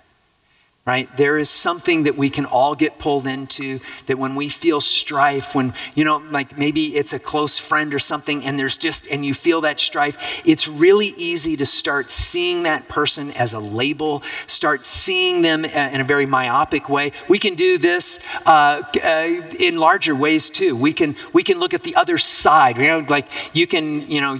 right? 0.86 1.08
There 1.16 1.38
is 1.38 1.48
something 1.48 2.02
that 2.02 2.14
we 2.14 2.28
can 2.28 2.44
all 2.44 2.74
get 2.74 2.98
pulled 2.98 3.26
into 3.26 3.78
that 4.04 4.18
when 4.18 4.34
we 4.34 4.50
feel 4.50 4.82
strife, 4.82 5.54
when, 5.54 5.72
you 5.94 6.04
know, 6.04 6.22
like 6.30 6.58
maybe 6.58 6.94
it's 6.94 7.14
a 7.14 7.18
close 7.18 7.58
friend 7.58 7.94
or 7.94 7.98
something 7.98 8.44
and 8.44 8.58
there's 8.58 8.76
just, 8.76 9.06
and 9.06 9.24
you 9.24 9.32
feel 9.32 9.62
that 9.62 9.80
strife, 9.80 10.42
it's 10.44 10.68
really 10.68 11.14
easy 11.16 11.56
to 11.56 11.64
start 11.64 12.10
seeing 12.10 12.64
that 12.64 12.86
person 12.86 13.30
as 13.30 13.54
a 13.54 13.58
label, 13.58 14.22
start 14.46 14.84
seeing 14.84 15.40
them 15.40 15.64
in 15.64 16.02
a 16.02 16.04
very 16.04 16.26
myopic 16.26 16.90
way. 16.90 17.12
We 17.30 17.38
can 17.38 17.54
do 17.54 17.78
this 17.78 18.20
uh, 18.44 18.82
uh, 19.02 19.42
in 19.58 19.78
larger 19.78 20.14
ways 20.14 20.50
too. 20.50 20.76
We 20.76 20.92
can, 20.92 21.16
we 21.32 21.42
can 21.42 21.58
look 21.58 21.72
at 21.72 21.82
the 21.82 21.96
other 21.96 22.18
side, 22.18 22.76
you 22.76 22.88
know, 22.88 23.06
like 23.08 23.28
you 23.56 23.66
can, 23.66 24.06
you 24.10 24.20
know, 24.20 24.38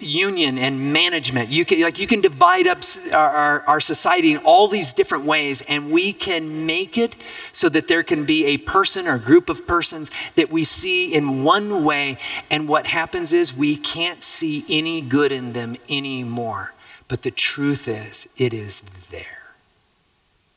union 0.00 0.56
and 0.56 0.94
management. 0.94 1.50
You 1.50 1.66
can, 1.66 1.82
like, 1.82 1.98
you 1.98 2.06
can 2.06 2.22
divide 2.22 2.66
up 2.66 2.78
our, 3.12 3.28
our, 3.28 3.60
our 3.66 3.80
society 3.80 4.32
in 4.32 4.38
all 4.38 4.68
these 4.68 4.94
different 4.94 5.26
ways 5.26 5.60
and 5.68 5.81
and 5.82 5.92
we 5.92 6.12
can 6.12 6.66
make 6.66 6.96
it 6.96 7.16
so 7.52 7.68
that 7.68 7.88
there 7.88 8.02
can 8.02 8.24
be 8.24 8.46
a 8.46 8.56
person 8.58 9.06
or 9.06 9.18
group 9.18 9.48
of 9.48 9.66
persons 9.66 10.10
that 10.34 10.50
we 10.50 10.64
see 10.64 11.14
in 11.14 11.44
one 11.44 11.84
way. 11.84 12.18
And 12.50 12.68
what 12.68 12.86
happens 12.86 13.32
is 13.32 13.56
we 13.56 13.76
can't 13.76 14.22
see 14.22 14.64
any 14.68 15.00
good 15.00 15.32
in 15.32 15.52
them 15.52 15.76
anymore. 15.88 16.72
But 17.08 17.22
the 17.22 17.30
truth 17.30 17.88
is, 17.88 18.28
it 18.36 18.54
is 18.54 18.80
there 19.10 19.54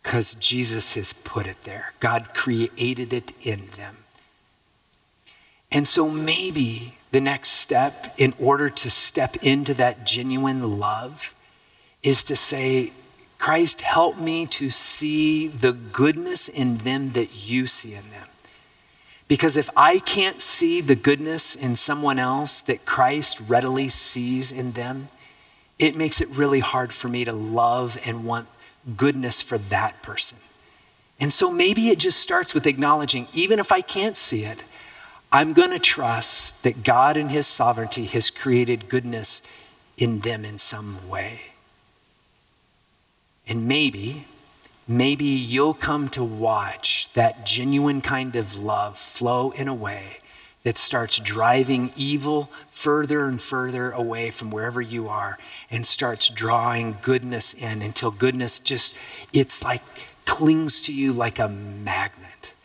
because 0.04 0.36
Jesus 0.36 0.94
has 0.94 1.14
put 1.14 1.48
it 1.48 1.64
there. 1.64 1.94
God 2.00 2.34
created 2.34 3.12
it 3.12 3.34
in 3.42 3.68
them. 3.76 3.98
And 5.72 5.88
so 5.88 6.10
maybe 6.10 6.98
the 7.12 7.20
next 7.20 7.50
step 7.50 8.14
in 8.18 8.34
order 8.40 8.70
to 8.70 8.90
step 8.90 9.36
into 9.42 9.74
that 9.74 10.06
genuine 10.06 10.80
love 10.80 11.34
is 12.04 12.24
to 12.26 12.36
say, 12.36 12.94
Christ, 13.46 13.82
help 13.82 14.18
me 14.18 14.48
to 14.48 14.72
see 14.72 15.46
the 15.46 15.72
goodness 15.72 16.50
in 16.50 16.78
them 16.78 17.12
that 17.12 17.48
you 17.48 17.68
see 17.68 17.94
in 17.94 18.10
them. 18.10 18.28
Because 19.28 19.56
if 19.56 19.70
I 19.78 20.00
can't 20.00 20.42
see 20.42 20.82
the 20.82 20.96
goodness 20.96 21.56
in 21.56 21.76
someone 21.76 22.18
else 22.18 22.60
that 22.62 22.88
Christ 22.88 23.40
readily 23.48 23.88
sees 23.88 24.52
in 24.52 24.72
them, 24.72 25.10
it 25.78 25.96
makes 25.96 26.22
it 26.22 26.30
really 26.30 26.60
hard 26.60 26.92
for 26.92 27.08
me 27.08 27.24
to 27.24 27.34
love 27.34 28.00
and 28.04 28.26
want 28.26 28.48
goodness 28.98 29.44
for 29.44 29.60
that 29.60 30.02
person. 30.02 30.40
And 31.20 31.32
so 31.32 31.52
maybe 31.52 31.90
it 31.90 32.00
just 32.00 32.20
starts 32.20 32.56
with 32.56 32.66
acknowledging, 32.66 33.28
even 33.32 33.60
if 33.60 33.72
I 33.72 33.82
can't 33.82 34.18
see 34.18 34.44
it, 34.46 34.64
I'm 35.32 35.54
going 35.54 35.70
to 35.70 35.78
trust 35.78 36.64
that 36.64 36.82
God 36.84 37.16
in 37.16 37.30
His 37.30 37.46
sovereignty 37.46 38.06
has 38.06 38.32
created 38.32 38.90
goodness 38.90 39.44
in 40.00 40.22
them 40.22 40.46
in 40.46 40.58
some 40.58 41.08
way. 41.08 41.42
And 43.48 43.68
maybe, 43.68 44.26
maybe 44.88 45.26
you'll 45.26 45.74
come 45.74 46.10
to 46.10 46.24
watch 46.24 47.12
that 47.14 47.46
genuine 47.46 48.02
kind 48.02 48.36
of 48.36 48.58
love 48.58 48.98
flow 48.98 49.52
in 49.52 49.68
a 49.68 49.74
way 49.74 50.18
that 50.64 50.78
starts 50.78 51.20
driving 51.20 51.92
evil 51.96 52.50
further 52.72 53.26
and 53.26 53.40
further 53.40 53.92
away 53.92 54.32
from 54.32 54.50
wherever 54.50 54.82
you 54.82 55.08
are 55.08 55.38
and 55.70 55.86
starts 55.86 56.28
drawing 56.28 56.98
goodness 57.04 57.54
in 57.54 57.84
until 57.84 58.10
goodness 58.10 58.60
just, 58.60 58.96
it's 59.32 59.64
like 59.64 59.82
clings 60.26 60.82
to 60.82 60.92
you 60.92 61.14
like 61.14 61.38
a 61.38 61.48
magnet. 61.48 62.56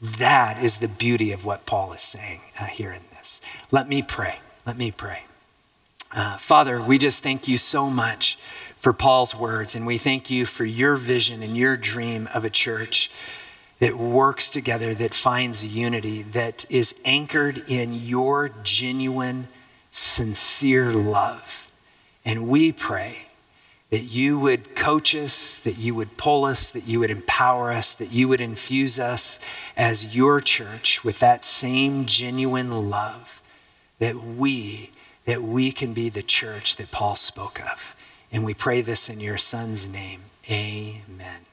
That 0.00 0.62
is 0.62 0.78
the 0.78 0.86
beauty 0.86 1.32
of 1.32 1.44
what 1.44 1.66
Paul 1.66 1.92
is 1.92 2.02
saying 2.02 2.40
uh, 2.60 2.66
here 2.66 2.92
in 2.92 3.02
this. 3.10 3.40
Let 3.72 3.88
me 3.88 4.02
pray. 4.02 4.38
Let 4.64 4.78
me 4.78 4.92
pray. 4.92 5.24
Uh, 6.12 6.38
Father, 6.38 6.80
we 6.80 6.96
just 6.96 7.24
thank 7.24 7.48
you 7.48 7.56
so 7.56 7.90
much 7.90 8.38
for 8.78 8.92
Paul's 8.92 9.34
words, 9.34 9.74
and 9.74 9.86
we 9.86 9.98
thank 9.98 10.30
you 10.30 10.46
for 10.46 10.64
your 10.64 10.96
vision 10.96 11.42
and 11.42 11.56
your 11.56 11.76
dream 11.76 12.28
of 12.32 12.44
a 12.44 12.50
church 12.50 13.10
that 13.80 13.96
works 13.96 14.50
together, 14.50 14.94
that 14.94 15.14
finds 15.14 15.66
unity, 15.66 16.22
that 16.22 16.64
is 16.70 16.98
anchored 17.04 17.62
in 17.68 17.92
your 17.92 18.50
genuine, 18.62 19.48
sincere 19.90 20.92
love. 20.92 21.70
And 22.24 22.48
we 22.48 22.72
pray 22.72 23.26
that 23.90 24.02
you 24.02 24.38
would 24.38 24.76
coach 24.76 25.14
us, 25.14 25.60
that 25.60 25.78
you 25.78 25.94
would 25.94 26.16
pull 26.16 26.44
us, 26.44 26.70
that 26.70 26.86
you 26.86 27.00
would 27.00 27.10
empower 27.10 27.72
us, 27.72 27.92
that 27.94 28.12
you 28.12 28.28
would 28.28 28.40
infuse 28.40 29.00
us 29.00 29.40
as 29.76 30.14
your 30.14 30.40
church 30.40 31.04
with 31.04 31.20
that 31.20 31.42
same 31.42 32.04
genuine 32.04 32.90
love, 32.90 33.40
that 33.98 34.16
we, 34.16 34.90
that 35.24 35.42
we 35.42 35.72
can 35.72 35.94
be 35.94 36.08
the 36.08 36.22
church 36.22 36.76
that 36.76 36.90
Paul 36.90 37.16
spoke 37.16 37.60
of. 37.60 37.96
And 38.30 38.44
we 38.44 38.54
pray 38.54 38.82
this 38.82 39.08
in 39.08 39.20
your 39.20 39.38
son's 39.38 39.88
name. 39.88 40.20
Amen. 40.50 41.47